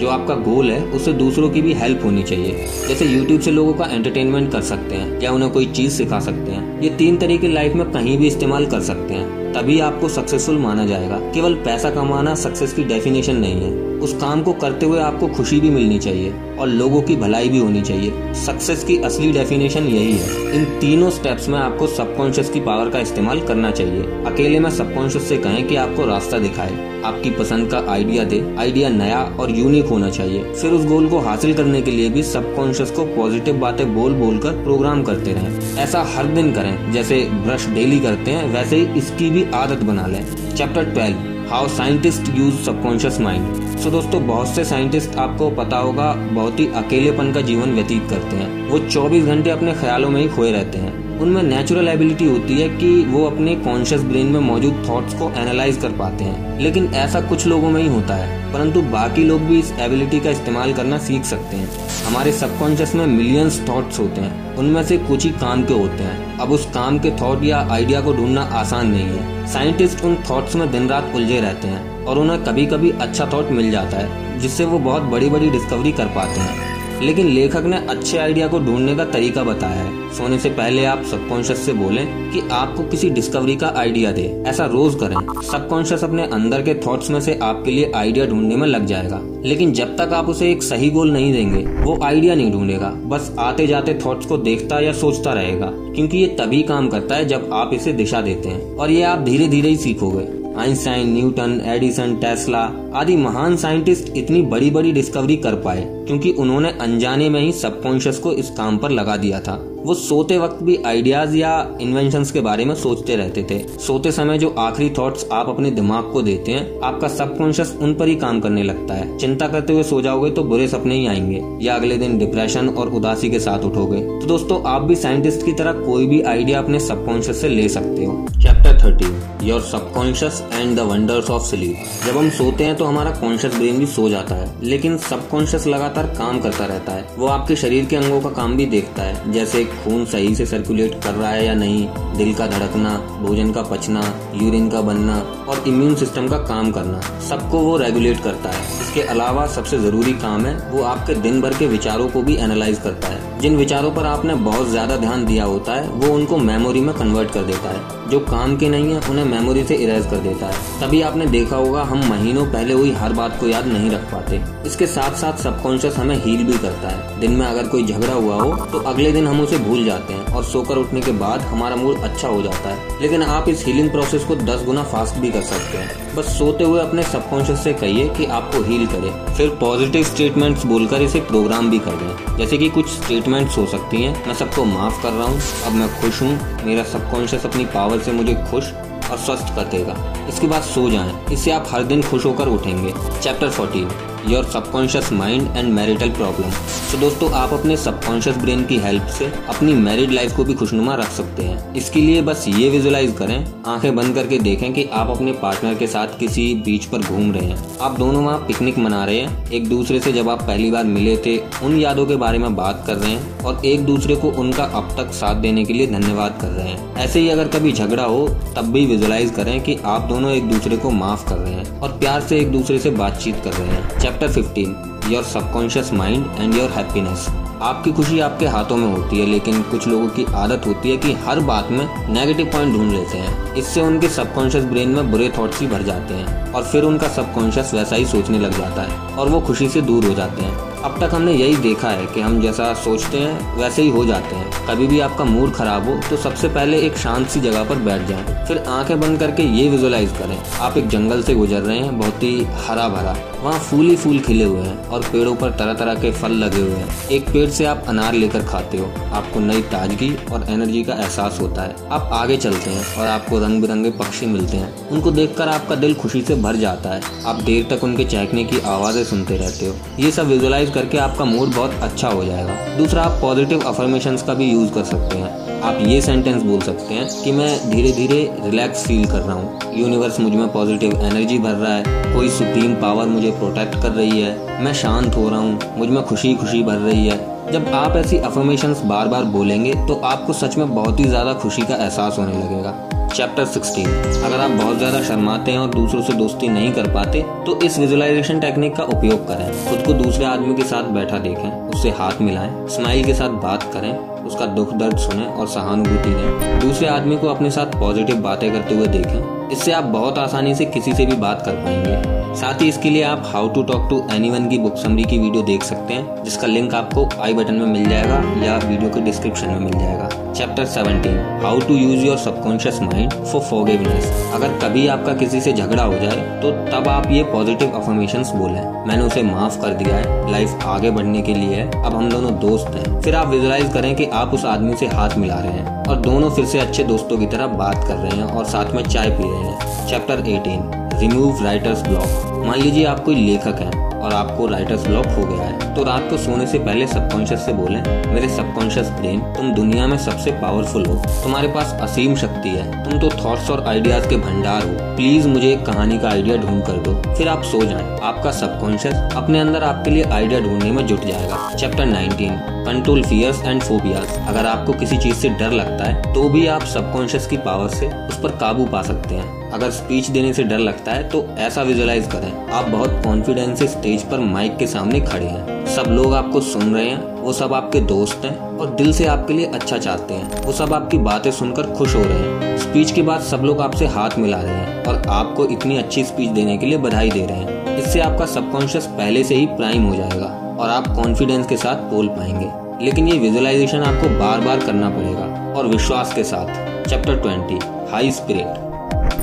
जो 0.00 0.08
आपका 0.08 0.34
गोल 0.34 0.70
है, 0.70 0.84
उससे 0.84 1.12
दूसरों 1.12 1.50
की 1.50 1.62
भी 1.62 1.72
हेल्प 1.72 2.00
होनी 2.04 2.22
चाहिए। 2.22 2.66
जैसे 2.88 3.04
यूट्यूब 3.04 3.40
से 3.40 3.50
लोगों 3.50 3.72
का 3.72 3.84
एंटरटेनमेंट 3.84 4.52
कर 4.52 4.60
सकते 4.60 4.94
हैं, 4.94 5.20
या 5.20 5.32
उन्हें 5.32 5.50
कोई 5.50 5.66
चीज़ 5.66 5.92
सिखा 5.92 6.20
सकते 6.20 6.52
हैं। 6.52 6.80
ये 6.80 6.90
तीन 6.90 7.16
तरीके 7.16 7.48
लाइफ 7.48 7.74
में 7.74 7.90
कहीं 7.90 8.18
भी 8.18 8.26
इस्तेमाल 8.26 8.66
कर 8.66 8.80
सकते 8.80 9.14
हैं। 9.14 9.52
तभी 9.52 9.80
आपको 9.80 10.08
सक्सेसफुल 10.08 10.58
माना 10.58 10.86
जाएगा। 10.86 11.18
केवल 11.18 11.54
पैसा 11.54 11.90
कमाना 11.90 12.34
सक्सेस 12.34 12.72
की 12.72 12.84
डेफिनेशन 12.84 13.36
नहीं 13.36 13.54
है। 13.54 13.89
उस 14.00 14.12
काम 14.14 14.42
को 14.42 14.52
करते 14.52 14.86
हुए 14.86 15.00
आपको 15.00 15.26
खुशी 15.28 15.60
भी 15.60 15.70
मिलनी 15.70 15.98
चाहिए 15.98 16.32
और 16.58 16.68
लोगों 16.68 17.00
की 17.02 17.16
भलाई 17.16 17.48
भी 17.48 17.58
होनी 17.58 17.82
चाहिए। 17.82 18.34
सक्सेस 18.34 18.84
की 18.84 18.96
असली 18.98 19.30
डेफिनेशन 19.32 19.86
यही 19.86 20.12
है। 20.12 20.54
इन 20.56 20.64
तीनों 20.80 21.10
स्टेप्स 21.10 21.48
में 21.48 21.58
आपको 21.58 21.86
सबकॉन्शियस 21.86 22.50
की 22.50 22.60
पावर 22.60 22.90
का 22.90 22.98
इस्तेमाल 22.98 23.40
करना 23.40 23.70
चाहिए। 23.70 24.02
अकेले 24.26 24.58
में 24.60 24.70
सबकॉन्शियस 24.70 25.28
से 25.28 25.36
कहें 25.36 25.66
कि 25.68 25.76
आपको 25.76 26.06
रास्ता 26.06 26.38
दिखाए, 26.38 27.02
आपकी 27.04 27.30
पसंद 27.30 27.70
का 27.70 27.84
आइडिया 27.88 28.24
दे 28.24 28.40
आइडिया 28.58 28.88
नया 28.88 29.22
और 29.40 29.50
यूनिक 29.50 29.86
होना 29.86 30.10
चाहिए। 30.10 30.42
फिर 30.52 30.72
उस 30.72 30.84
गोल 30.86 31.08
को 31.08 31.18
हासिल 31.18 31.54
करने 31.54 31.82
के 31.82 31.90
लिए 31.90 32.08
भी 32.08 32.22
सबकॉन्शियस 32.22 32.90
को 32.90 33.04
पॉजिटिव 33.06 33.58
बातें 33.58 33.94
बोल 33.94 34.14
बोल 34.14 34.38
कर 34.38 34.62
प्रोग्राम 34.64 35.02
करते 35.02 35.32
रहें। 35.32 35.76
ऐसा 35.78 36.02
हर 36.16 36.26
दिन 36.26 36.52
करें, 36.52 36.92
जैसे 36.92 37.20
ब्रश 37.32 37.66
डेली 37.66 38.00
करते 38.00 38.30
हैं, 38.30 38.52
वैसे 38.54 38.76
ही 38.76 38.98
इसकी 38.98 39.30
भी 39.30 39.44
आदत 39.54 39.82
बना 39.82 40.06
लें। 40.06 40.24
Chapter 40.56 40.84
twelve 40.84 41.39
how 41.50 41.68
scientist 41.68 42.22
use 42.34 42.54
subconscious 42.54 43.20
mind 43.20 43.78
so 43.78 43.90
दोस्तों, 43.90 44.26
बहुत 44.26 44.48
से 44.48 44.64
साइंटिस्ट 44.64 45.16
आपको 45.16 45.50
पता 45.50 45.76
होगा, 45.76 46.12
बहुत 46.12 46.60
ही 46.60 46.66
अकेलेपन 46.66 47.32
का 47.32 47.40
जीवन 47.40 47.72
व्यतीत 47.72 48.06
करते 48.10 48.36
हैं। 48.36 48.68
वो 48.68 48.78
24 48.78 49.24
घंटे 49.24 49.50
अपने 49.50 49.72
ख्यालों 49.72 50.10
में 50.10 50.22
ही 50.22 50.28
खोए 50.28 50.52
रहते 50.52 50.78
हैं। 50.78 51.18
उनमें 51.18 51.42
नेचुरल 51.42 51.88
एबिलिटी 51.88 52.24
होती 52.24 52.58
है 52.58 52.68
कि 52.68 53.04
वो 53.04 53.24
अपने 53.26 53.56
कॉन्शियस 53.56 54.00
ब्रेन 54.00 54.26
में 54.26 54.40
मौजूद 54.40 54.86
थॉट्स 54.88 55.14
को 55.14 55.30
एनालाइज 55.30 55.76
कर 55.76 55.90
पाते 55.90 56.24
हैं। 56.24 56.60
लेकिन 56.60 56.86
ऐसा 56.94 57.20
कुछ 57.20 57.46
लोगों 57.46 57.70
में 57.70 57.82
ही 57.82 57.88
होता 57.88 58.14
है, 58.14 58.52
परंतु 58.52 58.82
बाकी 58.82 59.24
लोग 59.24 59.40
भी 59.40 59.58
इस 59.58 59.72
एबिलिटी 59.72 60.20
का 60.20 60.30
इस्तेमाल 60.30 60.72
करना 60.72 60.98
सीख 60.98 61.24
सकते 61.24 61.56
हैं। 61.56 61.70
हमारे 62.06 62.32
सबकॉन्शियस 62.32 62.94
में 62.94 63.06
मिलियंस 63.06 63.64
थॉट्स 63.68 64.00
होते 64.00 64.20
हैं। 64.20 64.56
उनमें 64.56 64.82
से 64.82 64.98
कुछ 64.98 65.24
ही 65.24 65.30
काम 65.30 65.64
के 65.64 65.74
होते 65.74 66.02
हैं। 66.02 66.38
अब 66.38 66.50
उस 66.50 66.66
काम 66.66 66.98
के 66.98 67.10
थॉट 67.10 67.44
या 67.44 67.68
आइडिया 67.70 68.00
को 68.00 68.12
ढूंढना 68.12 68.42
आसान 68.42 68.90
नहीं 68.90 69.04
है। 69.04 69.39
साइंटिस्ट 69.52 70.04
उन 70.04 70.16
थॉट्स 70.30 70.54
में 70.56 70.70
दिन 70.72 70.88
रात 70.88 71.12
उलझे 71.14 71.40
रहते 71.40 71.68
हैं 71.68 72.04
और 72.04 72.18
उन्हें 72.18 72.42
कभी 72.44 72.66
कभी 72.66 72.90
अच्छा 73.00 73.28
थॉट 73.32 73.50
मिल 73.50 73.70
जाता 73.70 73.96
है, 73.96 74.38
जिससे 74.38 74.64
वो 74.64 74.78
बहुत 74.78 75.02
बड़ी 75.02 75.30
बड़ी 75.30 75.50
डिस्कवरी 75.50 75.92
कर 75.92 76.06
पाते 76.06 76.40
हैं। 76.40 76.69
लेकिन 77.02 77.26
लेखक 77.26 77.64
ने 77.64 77.76
अच्छे 77.86 78.18
आइडिया 78.18 78.48
को 78.48 78.58
ढूँढने 78.58 78.94
का 78.96 79.04
तरीका 79.04 79.42
बताया 79.44 79.82
है। 79.82 80.12
सोने 80.14 80.38
से 80.38 80.50
पहले 80.50 80.84
आप 80.84 81.02
सबकॉन्शियस 81.02 81.58
से 81.58 81.72
बोलें 81.72 82.32
कि 82.32 82.40
आपको 82.52 82.82
किसी 82.82 83.10
डिस्कवरी 83.10 83.56
का 83.56 83.72
आइडिया 83.76 84.12
दे। 84.12 84.22
ऐसा 84.46 84.66
रोज 84.66 84.94
करें। 84.94 85.14
सबकॉन्शियस 85.42 86.04
अपने 86.04 86.22
अंदर 86.22 86.62
के 86.62 86.74
थॉट्स 86.74 87.10
में 87.10 87.20
से 87.20 87.38
आपके 87.42 87.70
लिए 87.70 87.92
आइडिया 87.96 88.26
ढूँढने 88.26 88.56
में 88.56 88.66
लग 88.68 88.86
जाएगा। 88.86 89.20
लेकिन 89.44 89.72
जब 89.72 89.96
तक 89.96 90.12
आप 90.12 90.28
उसे 90.28 90.50
एक 90.50 90.62
सही 90.62 90.90
गोल 90.90 91.12
नहीं 91.12 91.32
देंगे, 91.32 91.84
वो 91.84 91.98
आइडिया 92.02 92.34
नहीं 92.34 92.52
ढूंढेगा। 92.52 92.90
बस 92.90 93.34
आते 93.38 93.66
जाते 93.66 93.98
थॉट्स 94.06 94.26
को 94.26 94.36
देखता 94.36 94.80
या 94.80 94.92
सोचता 94.92 95.32
रहेगा, 95.32 95.66
क्योंकि 95.66 96.18
ये 96.18 96.26
तभी 96.26 96.62
काम 96.62 96.88
करता 96.88 97.14
है 97.14 97.24
जब 97.24 97.50
आप 97.52 97.70
इसे 97.74 97.92
दिशा 97.92 98.20
देते 98.20 98.48
हैं। 98.48 98.76
और 98.76 98.90
ये 98.90 99.02
आप 99.02 99.18
धीरे 99.18 99.48
धीरे 99.48 99.68
ही 99.68 99.76
सीखोगे। 99.76 100.39
आइंस्टाइन, 100.58 101.12
न्यूटन, 101.14 101.60
एडिसन, 101.64 102.14
टेस्ला 102.14 102.60
आदि 102.94 103.16
महान 103.16 103.56
साइंटिस्ट 103.56 104.16
इतनी 104.16 104.42
बड़ी 104.42 104.70
बड़ी 104.70 104.92
डिस्कवरी 104.92 105.36
कर 105.36 105.54
पाए, 105.54 105.82
क्योंकि 106.06 106.30
उन्होंने 106.32 106.70
अनजाने 106.80 107.28
में 107.30 107.40
ही 107.40 107.52
सबकॉन्शियस 107.52 108.18
को 108.18 108.32
इस 108.32 108.50
काम 108.50 108.78
पर 108.78 108.90
लगा 108.90 109.16
दिया 109.16 109.40
था। 109.40 109.66
वो 109.82 109.94
सोते 109.94 110.38
वक्त 110.38 110.62
भी 110.62 110.76
आइडियाज़ 110.76 111.36
या 111.36 111.78
इन्वेंशन 111.80 112.24
के 112.24 112.40
बारे 112.40 112.64
में 112.64 112.74
सोचते 112.74 113.16
रहते 113.16 113.42
थे। 113.42 113.58
सोते 113.78 114.12
समय 114.12 114.38
जो 114.38 114.54
आखिरी 114.58 114.90
थॉट्स 114.98 115.26
आप 115.32 115.48
अपने 115.48 115.70
दिमाग 115.70 116.12
को 116.12 116.22
देते 116.22 116.52
हैं, 116.52 116.80
आपका 116.80 117.08
सबकॉन्शियस 117.08 117.76
उन 117.80 117.94
पर 117.94 118.08
ही 118.08 118.16
काम 118.16 118.40
करने 118.40 118.62
लगता 118.62 118.94
है। 118.94 119.18
चिंता 119.18 119.48
करते 119.48 119.72
हुए 119.72 119.82
सो 119.82 120.02
जाओगे 120.02 120.30
तो 120.30 120.44
बुरे 120.44 120.68
सपने 120.68 120.94
ही 120.94 121.06
आएँगे, 121.06 121.42
या 121.66 121.74
अगले 121.74 121.98
दिन 121.98 122.18
डिप्रेशन 122.18 122.68
और 122.68 122.88
उदासी 122.88 123.30
के 123.30 123.40
साथ 123.40 123.58
उठोगे। 123.58 124.00
तो 124.00 124.26
दोस्तों, 124.26 124.62
आप 124.66 124.82
भी 124.82 124.96
साइंटिस्ट 124.96 125.46
की 125.46 125.52
तरह 125.52 125.72
कोई 125.72 126.06
भी 126.06 126.22
आइडिया 126.22 126.58
अपने 126.58 126.80
सबकॉन्शियस 126.80 127.40
से 127.40 127.48
ले 127.48 127.68
सकते 127.68 128.04
हो। 128.04 128.26
Chapter 128.42 128.84
thirty 128.84 129.29
your 129.42 129.60
subconscious 129.62 130.42
and 130.52 130.76
the 130.76 130.80
wonders 130.80 131.30
of 131.30 131.42
sleep 131.44 132.06
जब 132.06 132.16
हम 132.16 132.28
सोते 132.30 132.64
हैं 132.64 132.74
तो 132.76 132.84
हमारा 132.84 133.10
कॉन्शियस 133.10 133.54
ब्रेन 133.54 133.78
भी 133.78 133.86
सो 133.86 134.08
जाता 134.08 134.34
है, 134.34 134.48
लेकिन 134.62 134.96
सबकॉन्शियस 135.00 135.66
लगातार 135.66 136.06
काम 136.18 136.40
करता 136.40 136.66
रहता 136.66 136.92
है। 136.92 137.06
वो 137.18 137.26
आपके 137.26 137.56
शरीर 137.56 137.84
के 137.84 137.96
अंगों 137.96 138.20
का 138.20 138.30
काम 138.30 138.56
भी 138.56 138.66
देखता 138.66 139.02
है, 139.02 139.32
जैसे 139.32 139.64
खून 139.64 140.04
सही 140.04 140.34
से 140.34 140.46
सर्कुलेट 140.46 140.94
कर 141.04 141.14
रहा 141.14 141.30
है 141.30 141.46
या 141.46 141.54
नहीं, 141.54 141.86
दिल 142.16 142.32
का 142.34 142.46
धड़कना, 142.46 142.96
भोजन 143.22 143.52
का 143.52 143.62
पचना 143.62 144.02
यूरिन 144.34 144.68
का 144.70 144.80
बनना 144.80 145.16
और 145.48 145.64
इम्यून 145.68 145.94
सिस्टम 145.94 146.28
का 146.28 146.38
काम 146.44 146.70
करना, 146.72 147.00
सबको 147.28 147.58
वो 147.58 147.76
रेगुलेट 147.76 148.22
करता 148.24 148.50
है। 148.50 148.68
इसके 148.80 149.02
अलावा 149.02 149.46
सबसे 149.46 149.78
ज़रूरी 149.78 150.12
काम 150.12 150.46
है, 150.46 150.56
वो 150.70 150.82
आपके 150.82 151.14
दिन 151.20 151.40
भर 151.40 151.54
के 151.54 151.66
विचारों 151.66 152.08
को 152.08 152.22
भी 152.22 152.36
एनालाइज 152.36 152.78
करता 152.78 153.08
है। 153.08 153.38
जिन 153.40 153.56
विचारों 153.56 153.90
पर 153.90 154.06
आपने 154.06 154.34
बहुत 154.34 154.68
ज़्यादा 154.68 154.96
ध्यान 154.96 155.24
दिया 155.26 155.44
होता 155.44 155.74
है, 155.74 155.88
वो 155.88 156.14
उनको 156.14 156.36
मेमोरी 156.38 156.80
में 156.80 156.94
कन्वर्ट 156.94 157.30
कर 157.30 157.42
देता 157.42 157.70
है। 157.70 158.08
जो 158.10 158.18
काम 158.20 158.56
के 158.56 158.68
नहीं 158.68 158.92
है, 158.92 159.00
उन्हें 159.10 159.24
मेमोरी 159.30 159.64
से 159.64 159.74
इरेज 159.76 160.06
कर 160.06 160.18
देता 160.18 160.46
है। 160.46 160.80
तभी 160.80 161.00
आपने 161.02 161.26
देखा 161.28 161.56
होगा, 161.56 161.82
हम 161.82 162.04
महीनों 162.10 162.44
पहले 162.46 162.74
हुई 162.74 162.90
हर 162.92 163.12
बात 163.12 163.38
को 163.40 163.48
याद 163.48 163.66
नहीं 163.66 163.90
रख 163.90 164.10
पाते। 164.12 164.40
इसके 164.66 164.86
साथ 164.86 165.16
साथ 165.16 165.38
सबकॉन्शियस 165.38 165.96
हमें 165.96 166.14
हील 166.24 166.44
भी 166.44 166.58
करता 166.58 166.88
है। 166.88 167.18
दिन 167.20 167.32
में 167.32 167.46
अगर 167.46 167.66
कोई 167.68 167.84
झगड़ा 167.84 168.12
हुआ 168.12 168.34
हो 168.34 168.66
तो 168.66 168.78
अगले 168.80 169.12
दिन 169.12 169.26
हम 169.26 169.40
उसे 169.40 169.58
भूल 169.58 169.84
जाते 169.84 170.14
हैं 170.14 170.26
और 170.26 170.44
सोकर 170.44 170.76
उठने 170.76 171.00
के 171.00 171.12
बाद 171.12 171.40
हमारा 171.42 171.76
मूड 171.76 172.00
अच्छा 172.00 172.28
हो 172.28 172.42
जाता 172.42 172.68
है। 172.68 173.00
लेकिन 173.00 173.22
आप 173.22 173.48
इस 173.48 173.64
हीलिंग 173.66 173.90
प्रोसेस 173.90 174.24
को 174.24 174.36
दस 174.36 174.64
गुना 174.64 174.82
फास्ट 174.82 175.14
भी 175.14 175.30
कर 175.30 175.42
सकते 175.42 175.78
हैं। 175.78 176.14
बस 176.16 176.38
सोते 176.38 176.64
हुए 176.64 176.80
अपने 176.80 177.02
सबकॉन्शियस 177.02 177.64
से 177.64 177.72
कहिए 177.72 178.08
कि 178.08 178.26
आपको 178.32 178.62
हील 178.62 178.86
करे। 178.86 179.10
फिर 179.34 179.48
पॉजिटिव 179.60 180.04
स्टेटमेंट्स 180.04 180.66
बोलकर 180.66 181.02
इसे 181.02 181.20
प्रोग्राम 181.20 181.70
भी 181.70 181.78
कर 181.78 181.96
दें। 181.96 182.36
जैसे 182.38 182.58
कि 182.58 182.68
कुछ 182.68 182.88
स्टेटमेंट्स 182.88 183.58
हो 183.58 183.66
सकती 183.66 184.02
हैं, 184.02 184.14
मैं 184.26 184.34
सबको 184.34 184.64
माफ़ 184.64 185.02
कर 185.02 185.12
रहा 185.12 185.26
हूँ, 185.26 185.40
अब 185.66 185.72
मैं 185.72 185.88
खुश 186.00 186.22
हूँ, 186.22 186.38
मेरा 186.64 186.84
सबकॉन्शियस 186.84 187.46
अपनी 187.46 187.64
पावर 187.64 187.98
से 187.98 188.12
मुझे 188.12 188.34
खुश 188.50 188.72
और 189.10 189.18
स्वस्थ 189.18 189.54
कर 189.56 189.64
देगा। 189.64 190.26
इसके 190.28 190.46
बाद 190.46 190.62
सो 190.62 190.90
जाएँ। 190.90 191.26
इससे 191.32 191.50
आप 191.50 191.66
हर 191.70 191.82
दिन 191.82 192.02
खुश 192.02 192.24
होकर 192.24 192.48
उठेंगे। 192.48 192.94
Chapter 193.22 193.50
fourteen 193.50 193.90
your 194.28 194.44
subconscious 194.44 195.12
mind 195.12 195.56
and 195.56 195.72
marital 195.74 196.10
problem 196.10 196.50
तो 196.92 196.98
दोस्तों, 196.98 197.30
आप 197.32 197.52
अपने 197.52 197.76
सबकॉन्शियस 197.76 198.36
ब्रेन 198.36 198.64
की 198.64 198.76
हेल्प 198.76 199.06
से 199.08 199.24
अपनी 199.48 199.72
मैरिड 199.74 200.10
लाइफ 200.10 200.36
को 200.36 200.44
भी 200.44 200.54
खुशनुमा 200.54 200.94
रख 200.94 201.08
सकते 201.08 201.42
हैं। 201.42 201.74
इसके 201.74 202.00
लिए 202.00 202.22
बस 202.22 202.44
ये 202.48 202.68
विजुलाइज 202.68 203.14
करें, 203.18 203.46
आँखें 203.66 203.94
बंद 203.96 204.14
करके 204.14 204.38
देखें 204.38 204.72
कि 204.72 204.84
आप 204.84 205.10
अपने 205.10 205.32
पार्टनर 205.32 205.74
के 205.74 205.86
साथ 205.86 206.18
किसी 206.18 206.54
बीच 206.54 206.84
पर 206.84 206.98
घूम 206.98 207.32
रहे 207.32 207.46
हैं। 207.46 207.78
आप 207.78 207.98
दोनों 207.98 208.24
वहाँ 208.24 208.38
पिकनिक 208.38 208.78
मना 208.78 209.04
रहे 209.04 209.20
हैं। 209.20 209.50
एक 209.50 209.68
दूसरे 209.68 210.00
से 210.00 210.12
जब 210.12 210.28
आप 210.28 210.42
पहली 210.42 210.70
बार 210.70 210.84
मिले 210.84 211.16
थे, 211.16 211.36
उन 211.62 211.78
यादों 211.78 212.06
के 212.06 212.16
बारे 212.16 212.38
में 212.38 212.56
बात 212.56 212.84
कर 212.86 212.96
रहे 212.96 213.10
हैं 213.10 213.40
और 213.40 213.64
एक 213.64 213.84
दूसरे 213.86 214.16
को 214.16 214.30
उनका 214.30 214.64
अब 214.64 214.94
तक 214.96 215.12
साथ 215.12 215.34
देने 215.34 215.64
के 215.64 215.72
लिए 215.72 215.86
धन्यवाद 215.86 216.38
कर 216.40 216.48
रहे 216.48 216.68
हैं। 216.68 216.94
ऐसे 216.96 217.20
ही 217.20 217.28
अगर 217.28 217.48
कभी 217.48 217.72
झगड़ा 217.72 218.04
हो, 218.04 218.28
तब 218.56 218.72
भी 218.72 218.84
विजुलाइज 218.86 219.30
करें 219.30 219.60
कि 219.60 219.78
आप 219.84 220.02
दोनों 220.02 220.30
एक 220.30 220.48
दूसरे 220.50 220.76
को 220.76 220.90
माफ़ 220.90 221.28
कर 221.28 221.36
रहे 221.36 221.52
हैं 221.52 221.80
और 221.80 221.88
प्यार 221.90 222.20
से 222.20 222.38
एक 222.38 222.50
दूसरे 222.52 222.78
से 222.78 222.90
बातचीत 222.90 223.40
कर 223.44 223.52
रहे 223.52 223.68
हैं। 223.68 224.00
Chapter 224.10 224.28
15 224.32 225.12
your 225.12 225.22
subconscious 225.22 225.92
mind 225.92 226.24
and 226.38 226.54
your 226.54 226.70
happiness 226.70 227.26
आपकी 227.62 227.92
खुशी 227.92 228.18
आपके 228.20 228.46
हाथों 228.46 228.76
में 228.76 228.86
होती 228.86 229.18
है, 229.18 229.26
लेकिन 229.26 229.62
कुछ 229.62 229.86
लोगों 229.88 230.08
की 230.08 230.24
आदत 230.34 230.66
होती 230.66 230.90
है 230.90 230.96
कि 230.96 231.12
हर 231.24 231.40
बात 231.40 231.70
में 231.70 232.08
नेगेटिव 232.08 232.46
पॉइंट 232.46 232.72
ढूंढ 232.72 232.92
लेते 232.92 233.18
हैं। 233.18 233.54
इससे 233.54 233.80
उनके 233.80 234.08
सबकॉन्शियस 234.08 234.64
ब्रेन 234.64 234.88
में 234.88 235.10
बुरे 235.10 235.30
थॉट्स 235.38 235.60
ही 235.60 235.66
भर 235.66 235.82
जाते 235.82 236.14
हैं 236.14 236.52
और 236.52 236.62
फिर 236.62 236.82
उनका 236.82 237.08
सबकॉन्शियस 237.08 237.74
वैसा 237.74 237.96
ही 237.96 238.04
सोचने 238.04 238.38
लग 238.38 238.58
जाता 238.58 238.82
है 238.82 239.16
और 239.16 239.28
वो 239.28 239.40
खुशी 239.40 239.68
से 239.68 239.80
दूर 239.80 240.06
हो 240.06 240.14
जाते 240.14 240.42
हैं। 240.42 240.56
अब 240.82 241.00
तक 241.00 241.14
हमने 241.14 241.32
यही 241.32 241.56
देखा 241.56 241.88
है 241.88 242.06
कि 242.06 242.20
हम 242.20 242.40
जैसा 242.42 242.72
सोचते 242.74 243.18
हैं, 243.18 243.56
वैसे 243.56 243.82
ही 243.82 243.90
हो 243.90 244.04
जाते 244.04 244.36
हैं। 244.36 244.66
कभी 244.68 244.86
भी 244.86 245.00
आपका 245.00 245.24
मूड 245.24 245.52
खराब 245.52 245.88
हो 245.88 245.98
तो 246.10 246.16
सबसे 246.16 246.48
पहले 246.48 246.78
एक 246.78 246.96
शांत 246.96 247.28
सी 247.28 247.40
जगह 247.40 247.64
पर 247.64 247.78
बैठ 247.80 248.08
जाएँ। 248.08 248.46
फिर 248.46 248.58
आँखें 248.68 248.98
बंद 249.00 249.18
करके 249.18 249.42
ये 249.42 249.68
विजुलाइज 249.68 250.12
करें। 250.18 250.38
आप 250.60 250.76
एक 250.76 250.88
जंगल 250.88 251.22
से 251.22 251.34
गुजर 251.34 251.60
रहे 251.60 251.78
हैं, 251.78 251.98
बहुत 251.98 252.22
ही 252.22 252.42
हरा 252.66 252.88
भरा। 252.88 253.16
वहाँ 253.42 253.58
फूल 253.58 253.86
ही 253.86 253.96
फूल 253.96 254.18
खिले 254.18 254.44
हुए 254.44 254.60
हैं 254.60 254.86
और 254.86 255.02
पेड़ों 255.02 255.34
पर 255.34 255.50
तरह 255.50 255.74
तरह 255.74 255.94
के 255.94 256.10
फल 256.10 256.32
लगे 256.32 256.60
हुए 256.60 256.74
हैं। 256.74 257.08
एक 257.08 257.28
पेड़ 257.28 257.48
से 257.50 257.64
आप 257.64 257.84
अनार 257.88 258.14
लेकर 258.14 258.42
खाते 258.42 258.78
हो। 258.78 258.86
आपको 259.12 259.40
नई 259.40 259.62
ताजगी 259.62 260.10
और 260.32 260.46
एनर्जी 260.50 260.82
का 260.84 260.94
एहसास 260.94 261.38
होता 261.40 261.62
है। 261.62 261.88
आप 261.90 262.10
आगे 262.12 262.36
चलते 262.36 262.70
हैं 262.70 262.96
और 262.96 263.06
आपको 263.06 263.38
रंग 263.38 263.60
बिरंगे 263.60 263.90
पक्षी 263.90 264.26
मिलते 264.26 264.56
हैं। 264.56 264.88
उनको 264.88 265.10
देखकर 265.10 265.48
आपका 265.48 265.74
दिल 265.74 265.94
खुशी 265.94 266.22
से 266.22 266.34
भर 266.34 266.56
जाता 266.56 266.94
है। 266.94 267.02
आप 267.26 267.36
देर 267.36 267.66
तक 267.70 267.84
उनके 267.84 268.04
चहकने 268.04 268.44
की 268.44 268.60
आवाज़ें 268.60 269.04
सुनते 269.04 269.36
रहते 269.36 269.66
हो। 269.66 269.74
ये 269.98 270.10
सब 270.10 270.26
विजुलाइज 270.26 270.70
करके 270.70 270.98
आपका 270.98 271.24
मूड 271.24 271.54
बहुत 271.54 271.70
अच्छा 271.82 272.08
हो 272.08 272.24
जाएगा। 272.24 272.76
दूसरा, 272.76 273.02
आप 273.02 273.20
पॉजिटिव 273.20 273.60
अफर्मेशन 273.60 274.16
का 274.16 274.34
भी 274.34 274.50
यूज़ 274.52 274.72
कर 274.72 274.84
सकते 274.84 275.18
हैं। 275.18 275.49
आप 275.60 275.78
ये 275.80 276.00
सेंटेंस 276.00 276.42
बोल 276.42 276.60
सकते 276.60 276.94
हैं 276.94 277.06
कि 277.24 277.32
मैं 277.32 277.48
धीरे 277.70 277.90
धीरे 277.92 278.18
रिलैक्स 278.44 278.86
फील 278.86 279.04
कर 279.06 279.18
रहा 279.18 279.34
हूँ। 279.34 279.74
यूनिवर्स 279.74 280.20
मुझमें 280.20 280.52
पॉजिटिव 280.52 280.92
एनर्जी 281.00 281.38
भर 281.38 281.54
रहा 281.54 281.74
है। 281.74 282.14
कोई 282.14 282.28
सुप्रीम 282.28 282.74
पावर 282.74 283.06
मुझे 283.06 283.30
प्रोटेक्ट 283.30 283.74
कर 283.82 283.90
रही 283.90 284.20
है। 284.20 284.62
मैं 284.64 284.72
शांत 284.74 285.16
हो 285.16 285.28
रहा 285.28 285.40
हूँ। 285.40 285.76
मुझमें 285.78 286.02
खुशी 286.04 286.34
खुशी 286.34 286.62
भर 286.62 286.78
रही 286.78 287.06
है। 287.06 287.18
जब 287.52 287.68
आप 287.74 287.96
ऐसी 287.96 288.18
अफर्मेशन 288.18 288.74
बार 288.84 289.08
बार 289.08 289.24
बोलेंगे 289.34 289.74
तो 289.86 290.00
आपको 290.04 290.32
सच 290.32 290.56
में 290.56 290.74
बहुत 290.74 291.00
ही 291.00 291.04
ज़्यादा 291.04 291.34
खुशी 291.34 291.62
का 291.62 291.74
एहसास 291.74 292.18
होने 292.18 292.32
लगेगा। 292.34 292.74
चैप्टर 293.08 293.44
16 293.46 294.24
अगर 294.24 294.40
आप 294.40 294.50
बहुत 294.52 294.76
ज़्यादा 294.78 295.02
शर्माते 295.02 295.52
हैं 295.52 295.58
और 295.58 295.70
दूसरों 295.70 296.02
से 296.02 296.12
दोस्ती 296.12 296.48
नहीं 296.48 296.72
कर 296.72 296.92
पाते 296.92 297.22
तो 297.46 297.58
इस 297.60 297.78
विजुलाइजेशन 297.78 298.40
टेक्निक 298.40 298.76
का 298.76 298.84
उपयोग 298.94 299.26
करें। 299.28 299.48
खुद 299.66 299.86
को 299.86 299.92
दूसरे 299.94 300.24
आदमी 300.24 300.54
के 300.54 300.64
साथ 300.64 300.90
बैठा 300.94 301.18
देखें। 301.18 301.50
उससे 301.68 301.90
हाथ 301.98 302.20
मिलाएँ। 302.22 302.68
स्माइल 302.68 303.04
के 303.04 303.14
साथ 303.14 303.42
बात 303.42 303.70
करें। 303.72 303.92
उसका 304.30 304.46
दुख 304.46 304.72
दर्द 304.72 304.96
सुने 304.96 305.26
और 305.26 305.46
सहानुभूति 305.48 306.10
दें। 306.10 306.60
दूसरे 306.60 306.88
आदमी 306.88 307.16
को 307.18 307.28
अपने 307.28 307.50
साथ 307.50 307.78
पॉजिटिव 307.80 308.16
बातें 308.16 308.50
करते 308.52 308.74
हुए 308.74 308.86
देखें। 308.86 309.39
इससे 309.52 309.72
आप 309.72 309.84
बहुत 309.84 310.18
आसानी 310.18 310.54
से 310.54 310.64
किसी 310.64 310.92
से 310.92 311.06
भी 311.06 311.16
बात 311.16 311.42
कर 311.46 311.54
पाएँगे। 311.54 312.18
साथ 312.36 312.60
ही 312.62 312.68
इसके 312.68 312.90
लिए 312.90 313.02
आप 313.02 313.22
how 313.26 313.48
to 313.48 313.62
talk 313.62 313.86
to 313.90 313.96
any 314.12 314.28
की 314.48 314.58
बुक 314.58 314.76
समरी 314.76 315.04
की 315.04 315.18
वीडियो 315.18 315.42
देख 315.42 315.62
सकते 315.62 315.94
हैं, 315.94 316.22
जिसका 316.24 316.46
लिंक 316.46 316.74
आपको 316.74 317.08
आई 317.22 317.34
बटन 317.34 317.54
में 317.54 317.66
मिल 317.66 317.88
जाएगा, 317.88 318.22
या 318.44 318.56
वीडियो 318.58 318.90
के 318.90 319.00
डिस्क्रिप्शन 319.00 319.48
में 319.48 319.58
मिल 319.58 319.72
जाएगा। 319.72 320.08
Chapter 320.32 320.66
17 320.66 321.42
how 321.42 321.60
to 321.60 321.74
use 321.74 322.04
your 322.06 322.16
subconscious 322.18 322.80
mind 322.82 323.12
for 323.12 323.40
forgiveness 323.40 324.32
अगर 324.34 324.58
कभी 324.58 324.86
आपका 324.86 325.14
किसी 325.14 325.40
से 325.40 325.52
झगड़ा 325.52 325.82
हो 325.82 325.98
जाए 325.98 326.40
तो 326.42 326.50
तब 326.70 326.88
आप 326.88 327.10
ये 327.10 327.22
पॉजिटिव 327.22 327.72
अफर्मेशन 327.72 328.22
बोले। 328.38 328.60
मैंने 328.86 329.02
उसे 329.02 329.22
माफ़ 329.22 329.60
कर 329.62 329.74
दिया 329.74 329.96
है 329.96 330.30
लाइफ 330.32 330.66
आगे 330.66 330.90
बढ़ने 330.90 331.22
के 331.22 331.34
लिए 331.34 331.56
है, 331.56 331.66
अब 331.84 331.94
हम 331.94 332.08
दोनों 332.10 332.38
दोस्त 332.40 332.74
हैं। 332.76 333.00
फिर 333.02 333.14
आप 333.14 333.28
विजुलाइज 333.28 333.72
करें 333.72 333.94
कि 333.96 334.06
आप 334.14 334.34
उस 334.34 334.44
आदमी 334.44 334.76
से 334.76 334.86
हाथ 334.86 335.18
मिला 335.18 335.38
रहे 335.38 335.52
हैं। 335.52 335.79
और 335.90 336.00
दोनों 336.00 336.30
फिर 336.30 336.44
से 336.46 336.58
अच्छे 336.58 336.84
दोस्तों 336.84 337.18
की 337.18 337.26
तरह 337.26 337.46
बात 337.58 337.86
कर 337.86 337.94
रहे 337.94 338.16
हैं 338.16 338.24
और 338.24 338.44
साथ 338.46 338.72
में 338.74 338.82
चाय 338.84 339.10
पी 339.10 339.22
रहे 339.22 339.42
हैं। 339.42 339.86
चैप्टर 339.88 340.22
18 340.22 340.98
रिमूव 341.00 341.44
राइटर्स 341.44 341.82
ब्लॉक 341.82 342.44
मान 342.46 342.58
लीजिए 342.58 342.84
आप 342.86 343.04
कोई 343.04 343.14
लेखक 343.16 343.60
हैं 343.60 343.88
और 343.94 344.12
आपको 344.14 344.46
राइटर्स 344.46 344.86
ब्लॉक 344.86 345.06
हो 345.08 345.24
गया 345.24 345.44
है 345.44 345.74
तो 345.74 345.82
रात 345.84 346.08
को 346.10 346.16
सोने 346.18 346.46
से 346.46 346.58
पहले 346.58 346.86
सबकॉन्शियस 346.86 347.40
से 347.40 347.52
बोलें, 347.52 347.82
मेरे 348.12 348.28
सबकॉन्शियस 348.28 348.88
ब्रेन 348.90 349.20
तुम 349.34 349.52
दुनिया 349.54 349.86
में 349.86 349.96
सबसे 349.98 350.30
पावरफुल 350.32 350.86
हो, 350.86 350.94
तुम्हारे 351.22 351.48
पास 351.48 351.76
असीम 351.82 352.14
शक्ति 352.16 352.48
है, 352.48 352.84
तुम 352.84 352.98
तो 353.00 353.08
थॉट्स 353.16 353.50
और 353.50 353.64
आइडियाज़ 353.68 354.08
के 354.08 354.16
भंडार 354.18 354.62
हो। 354.62 354.94
प्लीज़ 354.96 355.28
मुझे 355.28 355.52
एक 355.52 355.64
कहानी 355.66 355.98
का 355.98 356.08
आइडिया 356.10 356.36
ढूंढ 356.36 356.62
कर 356.64 356.78
दो, 356.78 356.94
फिर 357.14 357.28
आप 357.28 357.42
सो 357.42 357.64
जाएँ। 357.64 357.98
आपका 358.02 358.30
सबकॉन्शियस 358.32 359.14
अपने 359.16 359.40
अंदर 359.40 359.64
आपके 359.64 359.90
लिए 359.90 360.04
आइडिया 360.04 360.40
ढूँढने 360.40 360.70
में 360.70 360.86
जुट 360.86 361.04
जाएगा। 361.04 361.54
Chapter 361.54 361.84
19 361.86 362.59
control 362.70 363.02
fears 363.02 363.42
and 363.42 363.62
phobias 363.62 364.10
अगर 364.28 364.46
आपको 364.46 364.72
किसी 364.72 364.96
चीज़ 364.96 365.14
से 365.14 365.28
डर 365.28 365.50
लगता 365.50 365.84
है 365.84 366.12
तो 366.14 366.28
भी 366.28 366.46
आप 366.46 366.64
सबकॉन्शियस 366.64 367.26
की 367.26 367.36
पावर 367.36 367.68
से 367.68 367.86
उस 367.86 368.18
पर 368.22 368.36
काबू 368.36 368.64
पा 368.64 368.82
सकते 368.82 369.14
हैं। 369.14 369.50
अगर 369.52 369.70
स्पीच 369.70 370.10
देने 370.10 370.32
से 370.32 370.42
डर 370.42 370.58
लगता 370.58 370.92
है 370.92 371.08
तो 371.08 371.24
ऐसा 371.38 371.62
विजुलाइज 371.62 372.06
करें। 372.06 372.48
आप 372.48 372.68
बहुत 372.68 372.90
कॉन्फिडेंस 373.04 373.58
से 373.58 373.66
स्टेज 373.68 374.02
पर 374.02 374.18
माइक 374.18 374.56
के 374.56 374.66
सामने 374.66 375.00
खड़े 375.00 375.26
हैं। 375.26 375.66
सब 375.66 375.90
लोग 375.90 376.14
आपको 376.14 376.40
सुन 376.40 376.74
रहे 376.74 376.88
हैं, 376.88 377.02
वो 377.14 377.32
सब 377.32 377.54
आपके 377.54 377.80
दोस्त 377.80 378.24
हैं 378.24 378.36
और 378.36 378.74
दिल 378.74 378.92
से 378.92 379.06
आपके 379.06 379.34
लिए 379.34 379.46
अच्छा 379.46 379.78
चाहते 379.78 380.14
हैं। 380.14 380.44
वो 380.44 380.52
सब 380.52 380.74
आपकी 380.74 380.98
बातें 380.98 381.30
सुनकर 381.30 381.62
खुश 381.62 381.94
हो 381.94 382.02
रहे 382.02 382.18
हैं। 382.18 382.56
स्पीच 382.58 382.92
के 382.92 383.02
बाद 383.02 383.20
सब 383.20 383.42
लोग 383.44 383.60
आपसे 383.60 383.86
हाथ 383.86 384.18
मिला 384.18 384.40
रहे 384.40 384.54
हैं 384.54 384.84
और 384.84 385.02
आपको 385.08 385.46
इतनी 385.46 385.78
अच्छी 385.78 386.04
स्पीच 386.04 386.30
देने 386.30 386.56
के 386.58 386.66
लिए 386.66 386.78
बधाई 386.78 387.10
दे 387.10 387.26
रहे 387.26 387.36
हैं। 387.36 387.78
इससे 387.78 388.00
आपका 388.00 388.26
सबकॉन्शियस 388.26 388.86
पहले 388.86 389.24
से 389.24 389.34
ही 389.34 389.46
प्राइम 389.46 389.82
हो 389.82 389.94
जाएगा। 389.96 390.49
और 390.60 390.70
आप 390.70 390.86
कॉन्फिडेंस 390.86 391.46
के 391.46 391.56
साथ 391.56 391.76
बोल 391.90 392.08
पाएँगे। 392.08 392.84
लेकिन 392.84 393.08
ये 393.08 393.18
विजुअलाइजेशन 393.18 393.82
आपको 393.82 394.08
बार 394.18 394.40
बार 394.40 394.60
करना 394.60 394.90
पड़ेगा 394.90 395.52
और 395.52 395.66
विश्वास 395.66 396.14
के 396.14 396.24
साथ। 396.24 396.88
चैप्टर 396.88 397.16
ट्वेंटी 397.16 397.58
हाई 397.92 398.10
स्पिरिट 398.10 398.68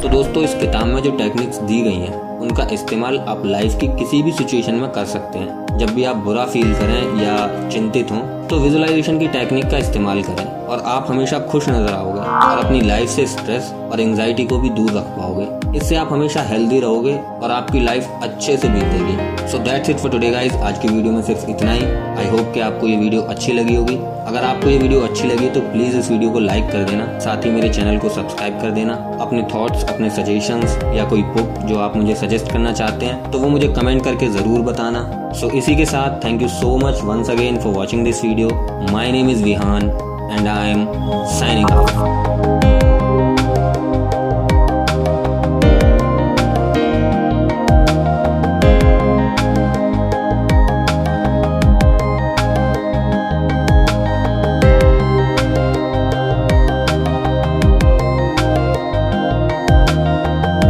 तो 0.01 0.09
दोस्तों, 0.09 0.43
इस 0.43 0.53
किताब 0.53 0.87
में 0.87 1.01
जो 1.03 1.11
टेक्निक्स 1.11 1.57
दी 1.57 1.81
गई 1.81 1.93
हैं, 1.93 2.39
उनका 2.39 2.67
इस्तेमाल 2.73 3.17
आप 3.19 3.45
लाइफ 3.45 3.77
की 3.79 3.87
किसी 3.89 4.21
भी 4.23 4.31
सिचुएशन 4.31 4.75
में 4.75 4.89
कर 4.91 5.05
सकते 5.05 5.39
हैं। 5.39 5.77
जब 5.77 5.89
भी 5.89 6.03
आप 6.03 6.15
बुरा 6.15 6.45
फील 6.45 6.73
करें 6.73 7.21
या 7.21 7.69
चिंतित 7.69 8.11
हों 8.11 8.21
तो 8.49 8.57
विजुलाइजेशन 8.59 9.17
की 9.19 9.27
टेक्निक 9.27 9.69
का 9.71 9.77
इस्तेमाल 9.77 10.21
करें 10.23 10.45
और 10.67 10.81
आप 10.87 11.07
हमेशा 11.09 11.39
खुश 11.41 11.67
नज़र 11.69 11.93
आओगे 11.93 12.19
और 12.19 12.63
अपनी 12.65 12.81
लाइफ 12.81 13.09
से 13.09 13.25
स्ट्रेस 13.27 13.71
और 13.91 13.99
एंजाइटी 14.01 14.45
को 14.45 14.57
भी 14.57 14.69
दूर 14.69 14.91
रख 14.91 15.05
पाओगे। 15.17 15.77
इससे 15.77 15.95
आप 15.95 16.11
हमेशा 16.11 16.41
हेल्दी 16.43 16.79
रहोगे 16.79 17.15
और 17.15 17.51
आपकी 17.51 17.79
लाइफ 17.79 18.19
अच्छे 18.23 18.55
से 18.57 18.69
बीतेगी। 18.69 19.47
So 19.51 19.57
that's 19.59 19.89
it 19.89 19.97
for 19.97 20.11
today 20.11 20.29
guys 20.31 20.53
आज 20.53 20.79
की 20.79 20.87
वीडियो 20.87 21.13
में 21.13 21.21
सिर्फ़ 21.21 21.49
इतना 21.49 21.71
ही। 21.71 21.85
आई 22.17 22.27
होप 22.29 22.51
कि 22.53 22.59
आपको 22.59 22.87
ये 22.87 22.95
वीडियो 22.97 23.21
अच्छी 23.23 23.53
लगी 23.53 23.75
होगी। 23.75 23.95
अगर 24.27 24.43
आपको 24.43 24.69
ये 24.69 24.77
वीडियो 24.77 25.01
अच्छी 25.01 25.27
लगी 25.27 25.49
तो 25.49 25.59
प्लीज़ 25.71 25.97
इस 25.97 26.09
वीडियो 26.11 26.31
को 26.31 26.39
लाइक 26.39 26.71
कर 26.71 26.83
देना। 26.83 27.07
साथ 27.19 27.45
ही 27.45 27.51
मेरे 27.51 27.69
चैनल 27.69 27.97
को 27.97 28.09
सब्सक्राइब 28.09 28.59
कर 28.61 28.71
देना। 28.71 28.93
अपने 29.21 29.43
थॉट्स 29.53 29.83
अपने 29.85 30.09
सजेशंस 30.09 30.77
या 30.95 31.09
कोई 31.09 31.21
बुक 31.35 31.63
जो 31.67 31.79
आप 31.79 31.95
मुझे 31.97 32.15
सजेस्ट 32.15 32.51
करना 32.51 32.73
चाहते 32.73 33.05
हैं 33.05 33.31
तो 33.31 33.39
वो 33.39 33.49
मुझे 33.49 33.67
कमेंट 33.73 34.03
करके 34.03 34.27
ज़रूर 34.29 34.61
बताना। 34.63 35.26
सो 35.37 35.49
इसी 35.51 35.75
के 35.75 35.85
साथ 35.85 36.23
thank 36.23 36.41
you 36.41 36.47
so 36.49 36.77
much 36.77 37.01
once 37.03 37.29
again 37.29 37.57
for 37.57 37.73
watching 37.73 38.03
this 38.05 38.23
video 38.23 38.49
my 38.91 39.11
name 39.11 39.29
is 39.29 39.43
Vihaan 39.43 39.89
and 40.31 40.47
I 40.47 40.69
am 40.69 40.87
signing 41.39 41.69
off. 41.71 42.26